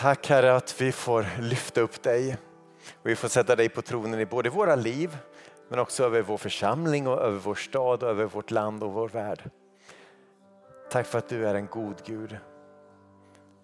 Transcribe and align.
Tack 0.00 0.28
Herre 0.28 0.56
att 0.56 0.80
vi 0.80 0.92
får 0.92 1.26
lyfta 1.40 1.80
upp 1.80 2.02
dig. 2.02 2.36
Och 2.92 3.06
vi 3.06 3.16
får 3.16 3.28
sätta 3.28 3.56
dig 3.56 3.68
på 3.68 3.82
tronen 3.82 4.20
i 4.20 4.26
både 4.26 4.50
våra 4.50 4.74
liv 4.74 5.18
men 5.68 5.78
också 5.78 6.04
över 6.04 6.22
vår 6.22 6.38
församling 6.38 7.06
och 7.06 7.20
över 7.20 7.38
vår 7.38 7.54
stad 7.54 8.02
och 8.02 8.08
över 8.08 8.24
vårt 8.24 8.50
land 8.50 8.82
och 8.82 8.92
vår 8.92 9.08
värld. 9.08 9.50
Tack 10.90 11.06
för 11.06 11.18
att 11.18 11.28
du 11.28 11.48
är 11.48 11.54
en 11.54 11.66
god 11.66 12.02
Gud. 12.06 12.38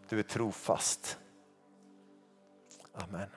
Du 0.08 0.18
är 0.18 0.22
trofast. 0.22 1.18
Amen. 2.92 3.28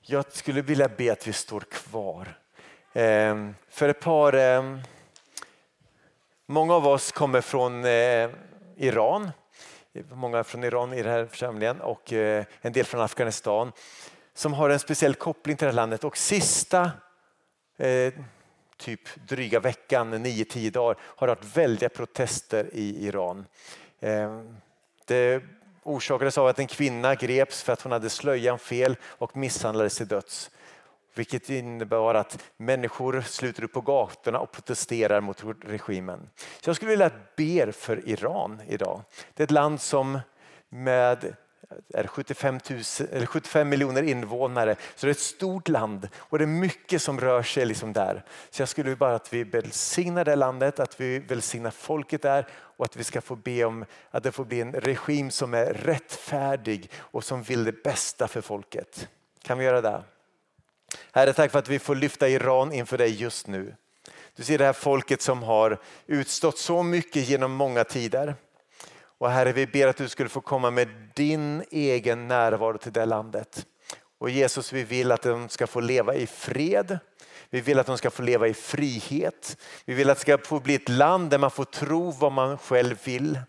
Jag 0.00 0.32
skulle 0.32 0.62
vilja 0.62 0.88
be 0.88 1.12
att 1.12 1.28
vi 1.28 1.32
står 1.32 1.60
kvar. 1.60 2.38
Ehm, 2.92 3.54
för 3.68 3.88
ett 3.88 4.00
par, 4.00 4.32
ehm, 4.32 4.80
många 6.46 6.74
av 6.74 6.86
oss 6.86 7.12
kommer 7.12 7.40
från 7.40 7.84
eh, 7.84 8.30
Iran. 8.76 9.30
Många 10.12 10.44
från 10.44 10.64
Iran 10.64 10.92
i 10.92 11.02
den 11.02 11.12
här 11.12 11.26
församlingen 11.26 11.80
och 11.80 12.12
eh, 12.12 12.44
en 12.60 12.72
del 12.72 12.84
från 12.84 13.00
Afghanistan 13.00 13.72
som 14.34 14.52
har 14.52 14.70
en 14.70 14.78
speciell 14.78 15.14
koppling 15.14 15.56
till 15.56 15.64
det 15.64 15.70
här 15.70 15.76
landet. 15.76 16.04
Och 16.04 16.16
sista 16.16 16.90
eh, 17.76 18.12
typ 18.76 19.00
dryga 19.28 19.60
veckan, 19.60 20.14
9-10 20.14 20.70
dagar, 20.70 20.96
har 21.00 21.26
det 21.26 21.34
varit 21.34 21.56
väldiga 21.56 21.88
protester 21.88 22.70
i 22.72 23.06
Iran. 23.06 23.46
Eh, 24.00 24.40
det 25.06 25.42
orsakades 25.82 26.38
av 26.38 26.46
att 26.46 26.58
en 26.58 26.66
kvinna 26.66 27.14
greps 27.14 27.62
för 27.62 27.72
att 27.72 27.82
hon 27.82 27.92
hade 27.92 28.10
slöjan 28.10 28.58
fel 28.58 28.96
och 29.02 29.36
misshandlades 29.36 29.96
till 29.96 30.08
döds. 30.08 30.50
Vilket 31.14 31.50
innebar 31.50 32.14
att 32.14 32.42
människor 32.56 33.20
sluter 33.20 33.64
upp 33.64 33.72
på 33.72 33.80
gatorna 33.80 34.38
och 34.38 34.52
protesterar 34.52 35.20
mot 35.20 35.44
regimen. 35.64 36.30
Så 36.60 36.68
jag 36.68 36.76
skulle 36.76 36.90
vilja 36.90 37.10
be 37.36 37.72
för 37.72 38.08
Iran 38.08 38.60
idag. 38.68 39.02
Det 39.34 39.42
är 39.42 39.44
ett 39.44 39.50
land 39.50 39.80
som 39.80 40.18
med 40.68 41.34
är 41.94 42.06
75, 42.06 42.60
000, 42.70 42.80
eller 43.12 43.26
75 43.26 43.68
miljoner 43.68 44.02
invånare. 44.02 44.76
Så 44.94 45.06
det 45.06 45.10
är 45.10 45.14
ett 45.14 45.18
stort 45.18 45.68
land 45.68 46.08
och 46.16 46.38
det 46.38 46.44
är 46.44 46.46
mycket 46.46 47.02
som 47.02 47.20
rör 47.20 47.42
sig 47.42 47.66
liksom 47.66 47.92
där. 47.92 48.24
Så 48.50 48.62
jag 48.62 48.68
skulle 48.68 48.96
bara 48.96 49.14
att 49.14 49.32
vi 49.32 49.44
välsignar 49.44 50.24
det 50.24 50.36
landet, 50.36 50.80
att 50.80 51.00
vi 51.00 51.18
välsignar 51.18 51.70
folket 51.70 52.22
där 52.22 52.46
och 52.52 52.84
att 52.84 52.96
vi 52.96 53.04
ska 53.04 53.20
få 53.20 53.36
be 53.36 53.64
om 53.64 53.84
att 54.10 54.22
det 54.22 54.32
får 54.32 54.44
bli 54.44 54.60
en 54.60 54.72
regim 54.72 55.30
som 55.30 55.54
är 55.54 55.66
rättfärdig 55.66 56.90
och 56.96 57.24
som 57.24 57.42
vill 57.42 57.64
det 57.64 57.82
bästa 57.82 58.28
för 58.28 58.40
folket. 58.40 59.08
Kan 59.42 59.58
vi 59.58 59.64
göra 59.64 59.80
det? 59.80 60.02
Herre, 61.12 61.32
tack 61.32 61.50
för 61.50 61.58
att 61.58 61.68
vi 61.68 61.78
får 61.78 61.94
lyfta 61.94 62.28
Iran 62.28 62.72
inför 62.72 62.98
dig 62.98 63.14
just 63.22 63.46
nu. 63.46 63.74
Du 64.36 64.44
ser 64.44 64.58
det 64.58 64.64
här 64.64 64.72
folket 64.72 65.22
som 65.22 65.42
har 65.42 65.78
utstått 66.06 66.58
så 66.58 66.82
mycket 66.82 67.28
genom 67.28 67.52
många 67.52 67.84
tider. 67.84 68.34
Och 69.18 69.30
Herre, 69.30 69.52
vi 69.52 69.66
ber 69.66 69.86
att 69.86 69.96
du 69.96 70.08
skulle 70.08 70.28
få 70.28 70.40
komma 70.40 70.70
med 70.70 70.88
din 71.14 71.64
egen 71.70 72.28
närvaro 72.28 72.78
till 72.78 72.92
det 72.92 73.04
landet. 73.04 73.66
Och 74.18 74.30
Jesus, 74.30 74.72
vi 74.72 74.84
vill 74.84 75.12
att 75.12 75.22
de 75.22 75.48
ska 75.48 75.66
få 75.66 75.80
leva 75.80 76.14
i 76.14 76.26
fred. 76.26 76.98
Vi 77.50 77.60
vill 77.60 77.78
att 77.78 77.86
de 77.86 77.98
ska 77.98 78.10
få 78.10 78.22
leva 78.22 78.48
i 78.48 78.54
frihet. 78.54 79.56
Vi 79.84 79.94
vill 79.94 80.10
att 80.10 80.16
det 80.16 80.20
ska 80.20 80.38
få 80.38 80.60
bli 80.60 80.74
ett 80.74 80.88
land 80.88 81.30
där 81.30 81.38
man 81.38 81.50
får 81.50 81.64
tro 81.64 82.10
vad 82.10 82.32
man 82.32 82.58
själv 82.58 83.04
vill. 83.04 83.40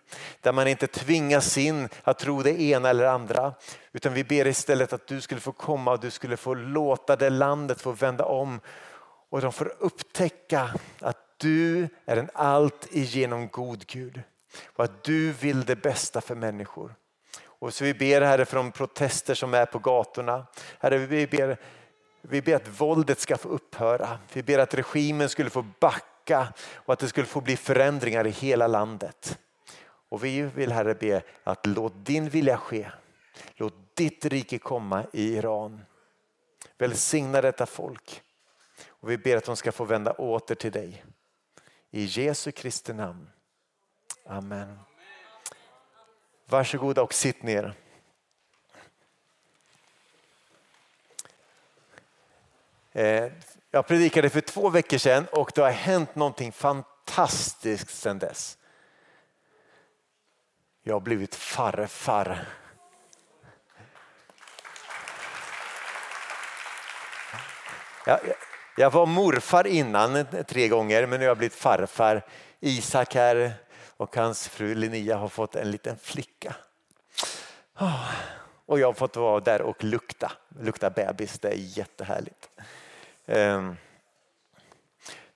Där 0.42 0.52
man 0.52 0.68
inte 0.68 0.88
tvingas 0.88 1.58
in 1.58 1.90
att 2.04 2.20
tro 2.20 2.44
det 2.44 2.62
ena 2.62 2.90
eller 2.90 3.06
andra. 3.06 3.54
Utan 3.92 4.14
vi 4.14 4.24
ber 4.24 4.48
istället 4.48 4.94
att 4.94 5.08
du 5.08 5.22
skulle 5.22 5.42
få 5.42 5.52
komma 5.52 5.92
och 5.92 6.00
du 6.00 6.12
skulle 6.12 6.38
få 6.38 6.54
låta 6.54 7.16
det 7.16 7.30
landet 7.30 7.82
få 7.82 7.92
vända 7.92 8.26
om. 8.26 8.60
Och 9.30 9.42
de 9.42 9.52
får 9.54 9.74
upptäcka 9.80 10.70
att 11.00 11.18
du 11.38 11.88
är 12.06 12.18
en 12.18 12.30
allt 12.34 12.88
igenom 12.92 13.48
god 13.48 13.88
Gud 13.88 14.22
och 14.76 14.84
att 14.84 15.04
du 15.04 15.32
vill 15.32 15.66
det 15.66 15.76
bästa 15.76 16.22
för 16.22 16.36
människor. 16.36 16.96
Och 17.44 17.74
så 17.74 17.84
vi 17.84 17.94
ber 17.94 18.22
Herre 18.22 18.46
för 18.46 18.58
de 18.58 18.72
protester 18.72 19.34
som 19.34 19.54
är 19.54 19.66
på 19.66 19.80
gatorna. 19.80 20.46
Herre, 20.80 20.98
vi 20.98 21.28
ber, 21.28 21.58
vi 22.22 22.42
ber 22.42 22.56
att 22.56 22.82
våldet 22.82 23.20
ska 23.20 23.38
få 23.38 23.50
upphöra. 23.50 24.20
Vi 24.34 24.44
ber 24.44 24.60
att 24.60 24.74
regimen 24.74 25.30
skulle 25.30 25.50
få 25.50 25.66
backa 25.80 26.54
och 26.74 26.94
att 26.94 27.00
det 27.00 27.08
skulle 27.08 27.28
få 27.28 27.42
bli 27.42 27.58
förändringar 27.58 28.28
i 28.28 28.30
hela 28.30 28.68
landet. 28.68 29.40
Och 30.10 30.24
vi 30.24 30.42
vill 30.42 30.72
Herre 30.72 30.96
be 30.96 31.22
att 31.44 31.66
låt 31.66 31.94
din 31.96 32.30
vilja 32.30 32.58
ske. 32.58 32.92
Låt 33.56 33.96
ditt 33.96 34.26
rike 34.26 34.58
komma 34.58 35.06
i 35.14 35.36
Iran. 35.36 35.82
Välsigna 36.78 37.42
detta 37.42 37.66
folk. 37.66 38.22
Och 38.88 39.12
vi 39.12 39.18
ber 39.18 39.38
att 39.38 39.46
de 39.46 39.56
ska 39.56 39.72
få 39.72 39.84
vända 39.84 40.12
åter 40.12 40.56
till 40.56 40.72
dig. 40.72 41.04
I 41.92 42.04
Jesu 42.04 42.52
Kristi 42.52 42.94
namn. 42.94 43.30
Amen. 44.26 44.80
Varsågoda 46.50 47.02
och 47.02 47.14
sitt 47.14 47.44
ner. 47.44 47.74
Eh, 52.94 53.32
jag 53.72 53.88
predikade 53.88 54.30
för 54.30 54.42
två 54.42 54.70
veckor 54.70 54.98
sedan 54.98 55.28
och 55.32 55.52
det 55.56 55.62
har 55.62 55.72
hänt 55.72 56.16
någonting 56.16 56.52
fantastiskt 56.52 57.90
sedan 57.90 58.20
dess. 58.20 58.58
Jag 60.84 60.96
har 60.96 61.00
blivit 61.00 61.36
farfar. 61.36 62.46
Jag, 68.06 68.20
jag 68.78 68.92
var 68.92 69.06
morfar 69.06 69.68
innan 69.68 70.26
tre 70.48 70.68
gånger 70.68 71.08
men 71.08 71.20
nu 71.20 71.26
har 71.26 71.30
jag 71.30 71.38
blivit 71.38 71.56
farfar. 71.56 72.26
Isak 72.60 73.16
här 73.16 73.54
och 73.98 74.16
hans 74.16 74.48
fru 74.48 74.76
Linnea 74.76 75.18
har 75.18 75.30
fått 75.30 75.56
en 75.56 75.72
liten 75.72 75.98
flicka. 75.98 76.56
Oh 77.80 78.41
och 78.72 78.80
jag 78.80 78.88
har 78.88 78.94
fått 78.94 79.16
vara 79.16 79.40
där 79.40 79.62
och 79.62 79.84
lukta, 79.84 80.32
lukta 80.60 80.90
bebis, 80.90 81.40
det 81.40 81.50
är 81.50 81.56
jättehärligt. 81.56 82.50
Ehm. 83.26 83.76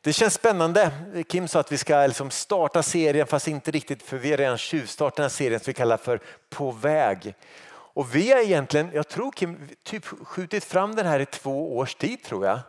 Det 0.01 0.13
känns 0.13 0.33
spännande. 0.33 0.91
Kim 1.27 1.47
sa 1.47 1.59
att 1.59 1.71
vi 1.71 1.77
ska 1.77 2.07
liksom 2.07 2.31
starta 2.31 2.83
serien 2.83 3.27
fast 3.27 3.47
inte 3.47 3.71
riktigt 3.71 4.03
för 4.03 4.17
vi 4.17 4.29
har 4.29 4.37
redan 4.37 4.57
tjuvstartat 4.57 5.15
den 5.15 5.23
här 5.23 5.29
serien 5.29 5.59
som 5.59 5.69
vi 5.69 5.73
kallar 5.73 5.97
för 5.97 6.19
På 6.49 6.71
väg. 6.71 7.35
Och 7.67 8.15
vi 8.15 8.31
har 8.31 8.39
egentligen, 8.39 8.89
jag 8.93 9.07
tror 9.07 9.31
Kim, 9.31 9.69
typ 9.83 10.05
skjutit 10.05 10.63
fram 10.63 10.95
den 10.95 11.05
här 11.05 11.19
i 11.19 11.25
två 11.25 11.77
års 11.77 11.95
tid 11.95 12.23
tror 12.23 12.45
jag. 12.45 12.59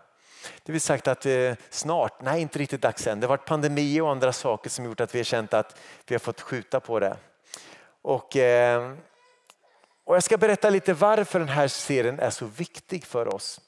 Det 0.63 0.73
vill 0.73 0.81
sagt 0.81 1.09
att 1.09 1.27
eh, 1.27 1.53
snart, 1.71 2.23
nej 2.23 2.41
inte 2.43 2.59
riktigt 2.59 2.83
dags 2.83 3.07
än. 3.07 3.21
Det 3.21 3.27
har 3.27 3.37
varit 3.37 3.47
pandemi 3.47 4.01
och 4.01 4.11
andra 4.11 4.33
saker 4.33 4.71
som 4.71 4.85
gjort 4.85 5.01
att 5.01 5.15
vi 5.15 5.19
har 5.19 5.25
känt 5.25 5.55
att 5.55 5.81
vi 6.07 6.15
har 6.15 6.21
fått 6.21 6.41
skjuta 6.41 6.81
på 6.81 7.01
det. 7.01 7.17
Och, 8.03 8.37
eh, 8.37 8.93
och 10.07 10.17
jag 10.17 10.23
ska 10.23 10.39
berätta 10.39 10.71
lite 10.71 10.95
varför 10.95 11.39
den 11.39 11.49
här 11.49 11.69
serien 11.69 12.21
är 12.21 12.31
så 12.31 12.47
viktig 12.47 13.05
för 13.05 13.35
oss. 13.35 13.61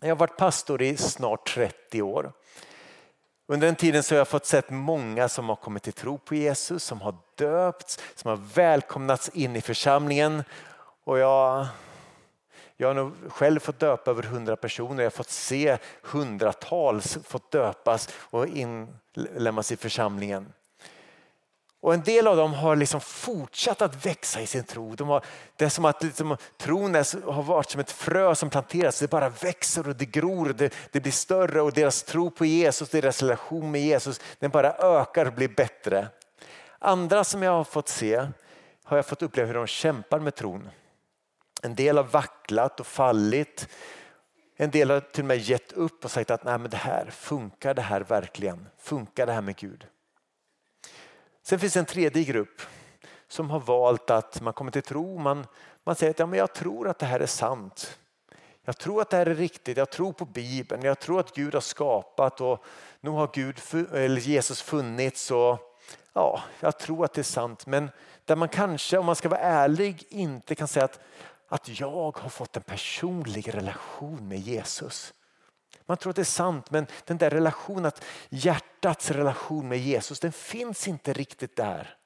Jag 0.00 0.08
har 0.08 0.16
varit 0.16 0.36
pastor 0.36 0.82
i 0.82 0.96
snart 0.96 1.54
30 1.54 2.02
år. 2.02 2.32
Under 3.48 3.66
den 3.66 3.76
tiden 3.76 4.02
så 4.02 4.14
har 4.14 4.18
jag 4.18 4.28
fått 4.28 4.46
sett 4.46 4.70
många 4.70 5.28
som 5.28 5.48
har 5.48 5.56
kommit 5.56 5.82
till 5.82 5.92
tro 5.92 6.18
på 6.18 6.34
Jesus, 6.34 6.84
som 6.84 7.00
har 7.00 7.14
döpts, 7.36 7.98
som 8.14 8.28
har 8.28 8.36
välkomnats 8.54 9.28
in 9.28 9.56
i 9.56 9.60
församlingen. 9.60 10.44
Och 11.04 11.18
jag 11.18 11.66
jag 12.76 12.88
har 12.88 12.94
nog 12.94 13.12
själv 13.28 13.60
fått 13.60 13.78
döpa 13.78 14.10
över 14.10 14.22
hundra 14.22 14.56
personer. 14.56 15.02
Jag 15.02 15.10
har 15.10 15.16
fått 15.16 15.30
se 15.30 15.78
hundratals 16.02 17.18
fått 17.24 17.50
döpas 17.50 18.08
och 18.12 18.46
inlemmas 18.46 19.72
i 19.72 19.76
församlingen. 19.76 20.52
Och 21.86 21.94
en 21.94 22.02
del 22.02 22.26
av 22.26 22.36
dem 22.36 22.54
har 22.54 22.76
liksom 22.76 23.00
fortsatt 23.00 23.82
att 23.82 24.06
växa 24.06 24.40
i 24.40 24.46
sin 24.46 24.64
tro. 24.64 24.94
De 24.94 25.08
har, 25.08 25.24
det 25.56 25.64
är 25.64 25.68
som 25.68 25.84
att 25.84 26.02
liksom, 26.02 26.36
tron 26.56 26.94
är, 26.94 27.32
har 27.32 27.42
varit 27.42 27.70
som 27.70 27.80
ett 27.80 27.90
frö 27.90 28.34
som 28.34 28.50
planteras. 28.50 28.98
Det 28.98 29.10
bara 29.10 29.28
växer 29.28 29.88
och 29.88 29.96
det 29.96 30.04
gror. 30.04 30.54
Det, 30.58 30.74
det 30.92 31.00
blir 31.00 31.12
större 31.12 31.60
och 31.60 31.72
deras 31.72 32.02
tro 32.02 32.30
på 32.30 32.44
Jesus, 32.46 32.88
deras 32.88 33.22
relation 33.22 33.70
med 33.70 33.80
Jesus, 33.80 34.20
den 34.38 34.50
bara 34.50 34.72
ökar 34.72 35.26
och 35.26 35.32
blir 35.32 35.48
bättre. 35.48 36.08
Andra 36.78 37.24
som 37.24 37.42
jag 37.42 37.52
har 37.52 37.64
fått 37.64 37.88
se 37.88 38.26
har 38.84 38.96
jag 38.96 39.06
fått 39.06 39.22
uppleva 39.22 39.46
hur 39.46 39.54
de 39.54 39.66
kämpar 39.66 40.20
med 40.20 40.34
tron. 40.34 40.68
En 41.62 41.74
del 41.74 41.96
har 41.96 42.04
vacklat 42.04 42.80
och 42.80 42.86
fallit. 42.86 43.68
En 44.56 44.70
del 44.70 44.90
har 44.90 45.00
till 45.00 45.22
och 45.22 45.28
med 45.28 45.38
gett 45.38 45.72
upp 45.72 46.04
och 46.04 46.10
sagt 46.10 46.30
att 46.30 46.44
Nej, 46.44 46.58
men 46.58 46.70
det 46.70 46.76
här 46.76 47.10
funkar 47.10 47.74
det 47.74 47.82
här 47.82 48.00
verkligen? 48.00 48.68
Funkar 48.78 49.26
det 49.26 49.32
här 49.32 49.42
med 49.42 49.56
Gud? 49.56 49.86
Sen 51.48 51.58
finns 51.58 51.76
en 51.76 51.84
tredje 51.86 52.24
grupp 52.24 52.62
som 53.28 53.50
har 53.50 53.60
valt 53.60 54.10
att 54.10 54.40
man 54.40 54.52
kommer 54.52 54.70
till 54.70 54.82
tro. 54.82 55.18
Man, 55.18 55.46
man 55.84 55.96
säger 55.96 56.10
att 56.10 56.18
ja, 56.18 56.26
men 56.26 56.38
jag 56.38 56.54
tror 56.54 56.88
att 56.88 56.98
det 56.98 57.06
här 57.06 57.20
är 57.20 57.26
sant. 57.26 57.98
Jag 58.64 58.78
tror 58.78 59.02
att 59.02 59.10
det 59.10 59.16
här 59.16 59.26
är 59.26 59.34
riktigt. 59.34 59.76
Jag 59.76 59.90
tror 59.90 60.12
på 60.12 60.24
Bibeln. 60.24 60.82
Jag 60.82 60.98
tror 60.98 61.20
att 61.20 61.34
Gud 61.34 61.54
har 61.54 61.60
skapat 61.60 62.40
och 62.40 62.64
nu 63.00 63.10
har 63.10 63.30
Gud, 63.32 63.60
eller 63.92 64.20
Jesus 64.20 64.62
funnits. 64.62 65.30
Och, 65.30 65.58
ja, 66.12 66.42
jag 66.60 66.78
tror 66.78 67.04
att 67.04 67.12
det 67.12 67.20
är 67.20 67.22
sant. 67.22 67.66
Men 67.66 67.90
där 68.24 68.36
man 68.36 68.48
kanske, 68.48 68.98
om 68.98 69.06
man 69.06 69.16
ska 69.16 69.28
vara 69.28 69.40
ärlig, 69.40 70.04
inte 70.08 70.54
kan 70.54 70.68
säga 70.68 70.84
att 70.84 71.00
att 71.48 71.80
jag 71.80 72.18
har 72.18 72.28
fått 72.28 72.56
en 72.56 72.62
personlig 72.62 73.54
relation 73.54 74.28
med 74.28 74.38
Jesus. 74.38 75.14
Man 75.86 75.96
tror 75.96 76.10
att 76.10 76.16
det 76.16 76.22
är 76.22 76.24
sant 76.24 76.70
men 76.70 76.86
den 77.04 77.18
där 77.18 77.30
relationen, 77.30 77.86
att 77.86 78.04
hjärtats 78.28 79.10
relation 79.10 79.68
med 79.68 79.78
Jesus 79.78 80.20
den 80.20 80.32
finns 80.32 80.88
inte 80.88 81.12
riktigt 81.12 81.56
där. 81.56 81.96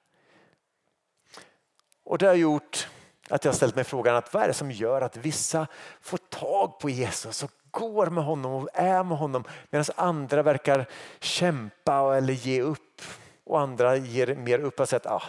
Och 2.04 2.18
det 2.18 2.26
har 2.26 2.34
gjort 2.34 2.88
att 3.28 3.44
jag 3.44 3.54
ställt 3.54 3.74
mig 3.74 3.84
frågan 3.84 4.16
att 4.16 4.34
vad 4.34 4.42
är 4.42 4.48
det 4.48 4.54
som 4.54 4.70
gör 4.70 5.00
att 5.00 5.16
vissa 5.16 5.66
får 6.00 6.16
tag 6.16 6.78
på 6.78 6.90
Jesus 6.90 7.42
och 7.42 7.50
går 7.70 8.06
med 8.06 8.24
honom 8.24 8.52
och 8.52 8.68
är 8.74 9.04
med 9.04 9.18
honom 9.18 9.44
medan 9.70 9.84
andra 9.96 10.42
verkar 10.42 10.86
kämpa 11.20 12.16
eller 12.16 12.32
ge 12.32 12.62
upp 12.62 13.02
och 13.44 13.60
andra 13.60 13.96
ger 13.96 14.34
mer 14.34 14.58
upp 14.58 14.80
och 14.80 14.88
säger 14.88 15.00
att 15.00 15.12
ah, 15.12 15.22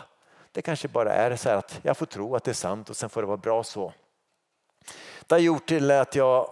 det 0.51 0.61
kanske 0.61 0.87
bara 0.87 1.13
är 1.13 1.35
så 1.35 1.49
att 1.49 1.79
jag 1.83 1.97
får 1.97 2.05
tro 2.05 2.35
att 2.35 2.43
det 2.43 2.51
är 2.51 2.55
sant 2.55 2.89
och 2.89 2.97
sen 2.97 3.09
får 3.09 3.21
det 3.21 3.27
vara 3.27 3.37
bra 3.37 3.63
så. 3.63 3.93
Det 5.27 5.35
har 5.35 5.39
gjort 5.39 5.65
till 5.65 5.91
att 5.91 6.15
jag 6.15 6.51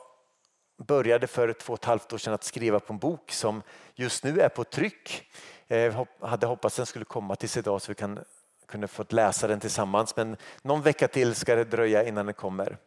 började 0.88 1.28
för 1.28 1.54
två 1.54 1.74
och 1.74 1.80
ett 1.80 1.86
halvt 1.86 2.14
år 2.14 2.18
sedan 2.18 2.34
att 2.34 2.44
skriva 2.44 2.80
på 2.80 2.94
en 2.94 3.00
bok 3.00 3.31
som 3.31 3.62
just 3.96 4.24
nu 4.24 4.42
är 4.42 4.50
på 4.50 4.64
tryck. 4.64 5.24
Eh, 5.68 5.78
Jag 5.78 6.08
hade 6.22 6.48
hoppats 6.48 6.76
den 6.76 6.86
skulle 6.86 7.06
komma 7.06 7.36
tills 7.36 7.58
idag 7.58 7.81
så 7.81 7.92
vi 7.92 7.96
kan, 7.96 8.20
kunde 8.68 8.88
fått 8.88 9.12
läsa 9.12 9.48
den 9.48 9.60
tillsammans 9.60 10.16
men 10.16 10.38
någon 10.62 10.81
vecka 10.81 11.08
till 11.08 11.36
ska 11.36 11.56
det 11.56 11.64
dröja 11.64 12.04
innan 12.04 12.26
den 12.26 12.36
kommer. 12.36 12.78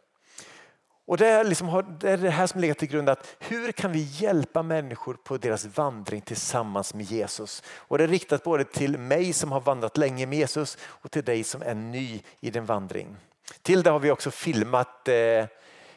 Och 1.05 1.17
det 1.17 1.27
är, 1.27 1.43
liksom, 1.43 1.97
det 1.99 2.11
är 2.11 2.17
det 2.17 2.29
här 2.29 2.47
som 2.47 2.61
ligger 2.61 2.73
till 2.73 2.87
grund 2.87 3.09
att 3.09 3.35
hur 3.39 3.71
kan 3.71 3.91
vi 3.91 3.99
hjälpa 3.99 4.63
människor 4.63 5.17
på 5.23 5.37
deras 5.37 5.65
vandring 5.65 6.21
tillsammans 6.21 6.93
med 6.93 7.05
Jesus? 7.05 7.63
Och 7.75 7.97
det 7.97 8.03
är 8.03 8.07
riktat 8.07 8.43
både 8.43 8.63
till 8.63 8.97
mig 8.97 9.33
som 9.33 9.51
har 9.51 9.61
vandrat 9.61 9.97
länge 9.97 10.25
med 10.25 10.37
Jesus 10.37 10.77
och 10.83 11.11
till 11.11 11.23
dig 11.23 11.43
som 11.43 11.61
är 11.61 11.73
ny 11.73 12.21
i 12.39 12.49
din 12.49 12.65
vandring. 12.65 13.15
Till 13.61 13.83
det 13.83 13.89
har 13.89 13.99
vi 13.99 14.11
också 14.11 14.31
filmat 14.31 15.07
eh, 15.07 15.45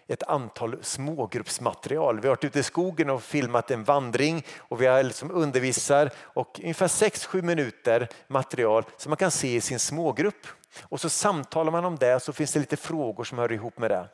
ett 0.09 0.23
antal 0.23 0.77
smågruppsmaterial. 0.83 2.21
Vi 2.21 2.29
har 2.29 2.37
varit 2.37 2.45
ute 2.45 2.59
i 2.59 2.63
skogen 2.63 3.11
och 3.11 3.23
filmat 3.23 3.71
en 3.71 3.85
vandring 3.85 4.45
och 4.59 4.83
vi 4.83 4.87
har 4.87 5.03
liksom 5.03 5.31
undervisar 5.31 6.11
och 6.19 6.61
ungefär 6.63 6.89
6-7 6.89 7.43
minuter 7.43 8.09
material 8.29 8.85
som 8.97 9.11
man 9.11 9.17
kan 9.17 9.31
se 9.31 9.55
i 9.55 9.61
sin 9.61 9.79
smågrupp. 9.79 10.47
Och 10.83 11.01
så 11.01 11.09
samtalar 11.09 11.73
man 11.73 11.85
om 11.85 11.97
det 11.97 12.15
och 12.15 12.23
så 12.23 12.33
finns 12.33 12.53
det 12.53 12.61
lite 12.61 12.77
frågor 12.77 13.25
som 13.25 13.39
hör 13.39 13.53
ihop 13.53 13.79
med 13.79 13.91
det. 13.91 14.09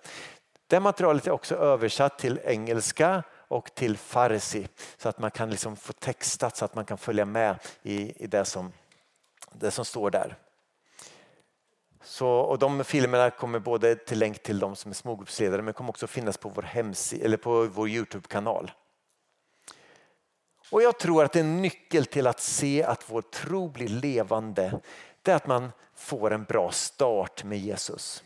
Det 0.66 0.80
materialet 0.80 1.26
är 1.26 1.30
också 1.30 1.54
översatt 1.54 2.18
till 2.18 2.40
engelska 2.44 3.22
och 3.48 3.74
till 3.74 3.96
farsi 3.96 4.68
så 4.96 5.08
att 5.08 5.18
man 5.18 5.30
kan 5.30 5.50
liksom 5.50 5.76
få 5.76 5.92
textat 5.92 6.56
så 6.56 6.64
att 6.64 6.74
man 6.74 6.84
kan 6.84 6.98
följa 6.98 7.24
med 7.24 7.56
i, 7.82 8.24
i 8.24 8.26
det, 8.26 8.44
som, 8.44 8.72
det 9.52 9.70
som 9.70 9.84
står 9.84 10.10
där. 10.10 10.36
Så, 12.04 12.28
och 12.28 12.58
de 12.58 12.84
filmerna 12.84 13.30
kommer 13.30 13.58
både 13.58 13.94
till 13.94 14.18
länk 14.18 14.42
till 14.42 14.58
de 14.58 14.76
som 14.76 14.90
är 14.90 14.94
smågruppsledare 14.94 15.62
men 15.62 15.74
kommer 15.74 15.90
också 15.90 16.06
finnas 16.06 16.38
på 16.38 16.48
vår, 16.48 16.62
hemsida, 16.62 17.24
eller 17.24 17.36
på 17.36 17.64
vår 17.64 17.88
Youtube-kanal. 17.88 18.70
Och 20.70 20.82
jag 20.82 20.98
tror 20.98 21.24
att 21.24 21.36
en 21.36 21.62
nyckel 21.62 22.06
till 22.06 22.26
att 22.26 22.40
se 22.40 22.82
att 22.84 23.10
vår 23.10 23.22
tro 23.22 23.68
blir 23.68 23.88
levande 23.88 24.80
det 25.22 25.30
är 25.30 25.36
att 25.36 25.46
man 25.46 25.72
får 25.94 26.32
en 26.32 26.44
bra 26.44 26.70
start 26.70 27.44
med 27.44 27.58
Jesus. 27.58 28.24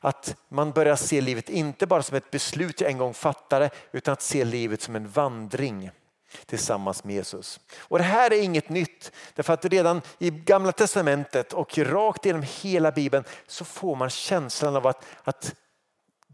Att 0.00 0.36
man 0.48 0.72
börjar 0.72 0.96
se 0.96 1.20
livet 1.20 1.48
inte 1.48 1.86
bara 1.86 2.02
som 2.02 2.16
ett 2.16 2.30
beslut 2.30 2.80
jag 2.80 2.90
en 2.90 2.98
gång 2.98 3.14
fattade 3.14 3.70
utan 3.92 4.12
att 4.12 4.22
se 4.22 4.44
livet 4.44 4.82
som 4.82 4.96
en 4.96 5.08
vandring 5.08 5.90
tillsammans 6.46 7.04
med 7.04 7.14
Jesus. 7.14 7.60
Och 7.78 7.98
Det 7.98 8.04
här 8.04 8.32
är 8.32 8.42
inget 8.42 8.68
nytt. 8.68 9.12
Därför 9.34 9.52
att 9.52 9.64
redan 9.64 10.02
i 10.18 10.30
gamla 10.30 10.72
testamentet 10.72 11.52
och 11.52 11.78
rakt 11.78 12.24
genom 12.24 12.44
hela 12.62 12.92
bibeln 12.92 13.24
så 13.46 13.64
får 13.64 13.96
man 13.96 14.10
känslan 14.10 14.76
av 14.76 14.86
att, 14.86 15.04
att 15.24 15.54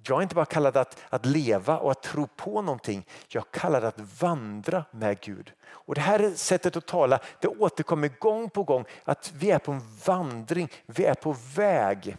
jag 0.09 0.19
är 0.19 0.23
inte 0.23 0.35
bara 0.35 0.45
kallad 0.45 0.77
att, 0.77 0.99
att 1.09 1.27
leva 1.27 1.79
och 1.79 1.91
att 1.91 2.03
tro 2.03 2.27
på 2.27 2.63
någonting. 2.63 3.07
Jag 3.29 3.45
är 3.47 3.59
kallad 3.59 3.85
att 3.85 4.21
vandra 4.21 4.85
med 4.91 5.21
Gud. 5.21 5.53
Och 5.69 5.95
Det 5.95 6.01
här 6.01 6.33
sättet 6.37 6.77
att 6.77 6.87
tala 6.87 7.21
det 7.41 7.49
återkommer 7.49 8.09
gång 8.09 8.51
på 8.51 8.63
gång 8.63 8.85
att 9.05 9.33
vi 9.35 9.51
är 9.51 9.59
på 9.59 9.73
en 9.73 9.83
vandring, 10.05 10.69
vi 10.87 11.05
är 11.05 11.15
på 11.15 11.37
väg. 11.57 12.17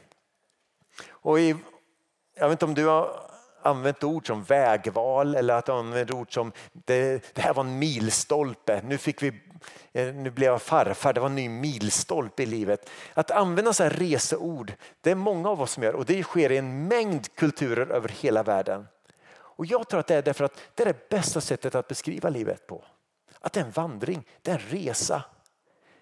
Och 1.09 1.39
i, 1.39 1.55
jag 2.35 2.49
vet 2.49 2.51
inte 2.51 2.65
om 2.65 2.73
du 2.73 2.85
har 2.85 3.26
använt 3.61 4.03
ord 4.03 4.27
som 4.27 4.43
vägval 4.43 5.35
eller 5.35 5.53
att 5.53 5.69
använt 5.69 6.11
ord 6.11 6.33
som 6.33 6.51
det, 6.73 7.23
det 7.35 7.41
här 7.41 7.53
var 7.53 7.63
en 7.63 7.79
milstolpe. 7.79 8.81
Nu, 8.83 8.97
fick 8.97 9.23
vi, 9.23 9.27
eh, 9.93 10.13
nu 10.13 10.29
blev 10.29 10.51
jag 10.51 10.61
farfar, 10.61 11.13
det 11.13 11.19
var 11.19 11.27
en 11.27 11.35
ny 11.35 11.49
milstolpe 11.49 12.43
i 12.43 12.45
livet. 12.45 12.89
Att 13.13 13.31
använda 13.31 13.73
så 13.73 13.83
här 13.83 13.89
reseord, 13.89 14.73
det 15.01 15.11
är 15.11 15.15
många 15.15 15.49
av 15.49 15.61
oss 15.61 15.71
som 15.71 15.83
gör 15.83 15.95
och 15.95 16.05
det 16.05 16.23
sker 16.23 16.51
i 16.51 16.57
en 16.57 16.87
mängd 16.87 17.35
kulturer 17.35 17.87
över 17.91 18.09
hela 18.09 18.43
världen. 18.43 18.87
Och 19.57 19.65
Jag 19.65 19.89
tror 19.89 19.99
att 19.99 20.07
det 20.07 20.15
är 20.15 20.21
därför 20.21 20.43
att 20.43 20.59
det 20.75 20.83
är 20.83 20.87
det 20.87 21.09
bästa 21.09 21.41
sättet 21.41 21.75
att 21.75 21.87
beskriva 21.87 22.29
livet 22.29 22.67
på. 22.67 22.83
Att 23.39 23.53
det 23.53 23.59
är 23.59 23.65
en 23.65 23.71
vandring, 23.71 24.27
det 24.41 24.51
är 24.51 24.55
en 24.55 24.79
resa. 24.79 25.23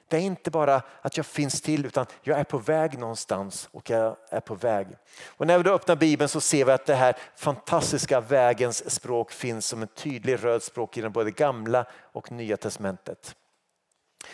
Det 0.07 0.17
är 0.17 0.21
inte 0.21 0.51
bara 0.51 0.81
att 1.01 1.17
jag 1.17 1.25
finns 1.25 1.61
till 1.61 1.85
utan 1.85 2.05
jag 2.21 2.39
är 2.39 2.43
på 2.43 2.57
väg 2.57 2.99
någonstans 2.99 3.69
och 3.71 3.89
jag 3.89 4.17
är 4.29 4.39
på 4.39 4.55
väg. 4.55 4.87
Och 5.27 5.47
när 5.47 5.57
vi 5.57 5.63
då 5.63 5.71
öppnar 5.71 5.95
Bibeln 5.95 6.29
så 6.29 6.41
ser 6.41 6.65
vi 6.65 6.71
att 6.71 6.85
det 6.85 6.95
här 6.95 7.15
fantastiska 7.35 8.21
vägens 8.21 8.91
språk 8.91 9.31
finns 9.31 9.67
som 9.67 9.81
en 9.81 9.87
tydlig 9.87 10.43
röd 10.43 10.63
språk 10.63 10.97
i 10.97 11.09
både 11.09 11.31
gamla 11.31 11.85
och 12.11 12.31
nya 12.31 12.57
testamentet. 12.57 13.35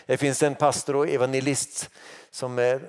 Det 0.06 0.18
finns 0.18 0.44
en 0.44 0.56
pastor 0.56 0.96
och 0.96 1.10
evangelist 1.10 1.90
som 2.32 2.60
eh, 2.60 2.80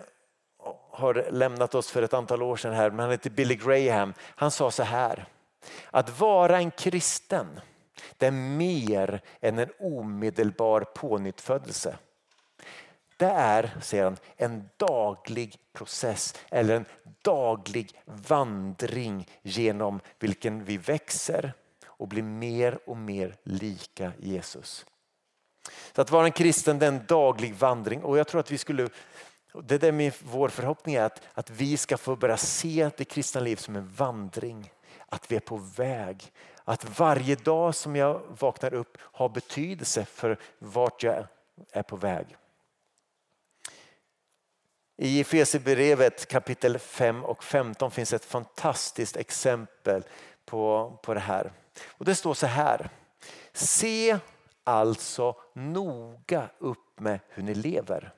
har 0.91 1.31
lämnat 1.31 1.75
oss 1.75 1.91
för 1.91 2.03
ett 2.03 2.15
antal 2.15 2.43
år 2.43 2.57
sedan 2.57 2.75
här, 2.75 2.91
men 2.91 2.99
han 2.99 3.11
heter 3.11 3.31
Billy 3.31 3.55
Graham. 3.55 4.15
Han 4.19 4.51
sa 4.51 4.71
så 4.71 4.83
här, 4.83 5.29
att 5.91 6.21
vara 6.21 6.59
en 6.59 6.71
kristen 6.71 7.61
det 8.17 8.27
är 8.27 8.31
mer 8.31 9.21
än 9.41 9.59
en 9.59 9.71
omedelbar 9.79 10.81
pånyttfödelse. 10.81 11.97
Det 13.17 13.27
är, 13.27 13.71
säger 13.81 14.05
han, 14.05 14.17
en 14.37 14.69
daglig 14.77 15.57
process 15.73 16.35
eller 16.51 16.77
en 16.77 16.85
daglig 17.23 18.01
vandring 18.05 19.29
genom 19.43 20.01
vilken 20.19 20.65
vi 20.65 20.77
växer 20.77 21.53
och 21.87 22.09
blir 22.09 22.23
mer 22.23 22.79
och 22.87 22.97
mer 22.97 23.37
lika 23.43 24.13
Jesus. 24.19 24.87
Så 25.95 26.03
att 26.03 26.11
vara 26.11 26.25
en 26.25 26.33
kristen 26.33 26.79
det 26.79 26.87
är 26.87 26.93
en 26.93 27.07
daglig 27.07 27.55
vandring 27.55 28.03
och 28.03 28.19
jag 28.19 28.29
tror 28.29 28.41
att 28.41 28.51
vi 28.51 28.59
skulle 28.59 28.89
det 29.65 29.83
är 29.83 29.93
min, 29.93 30.13
vår 30.19 30.49
förhoppning 30.49 30.95
är 30.95 31.03
att, 31.03 31.23
att 31.35 31.51
vi 31.51 31.77
ska 31.77 31.97
få 31.97 32.17
börja 32.17 32.37
se 32.37 32.91
det 32.97 33.05
kristna 33.05 33.41
livet 33.41 33.61
som 33.61 33.77
en 33.77 33.89
vandring. 33.89 34.73
Att 35.07 35.33
vi 35.33 35.37
är 35.37 35.41
på 35.41 35.57
väg. 35.57 36.33
Att 36.65 36.99
varje 36.99 37.35
dag 37.35 37.75
som 37.75 37.97
jag 37.97 38.23
vaknar 38.39 38.75
upp 38.75 38.99
har 39.01 39.29
betydelse 39.29 40.05
för 40.05 40.39
vart 40.59 41.03
jag 41.03 41.27
är 41.73 41.83
på 41.83 41.97
väg. 41.97 42.37
I 45.05 45.21
Efesierbrevet 45.21 46.29
kapitel 46.29 46.79
5 46.79 47.25
och 47.25 47.45
15 47.45 47.91
finns 47.91 48.13
ett 48.13 48.25
fantastiskt 48.25 49.17
exempel 49.17 50.05
på, 50.45 50.93
på 51.03 51.15
det 51.15 51.21
här. 51.21 51.53
Och 51.89 52.05
det 52.05 52.15
står 52.15 52.35
så 52.35 52.47
här. 52.47 52.89
Se 53.53 54.19
alltså 54.65 55.37
noga 55.53 56.49
upp 56.59 57.01
med 57.01 57.21
hur 57.29 57.43
ni 57.43 57.55
lever. 57.55 58.13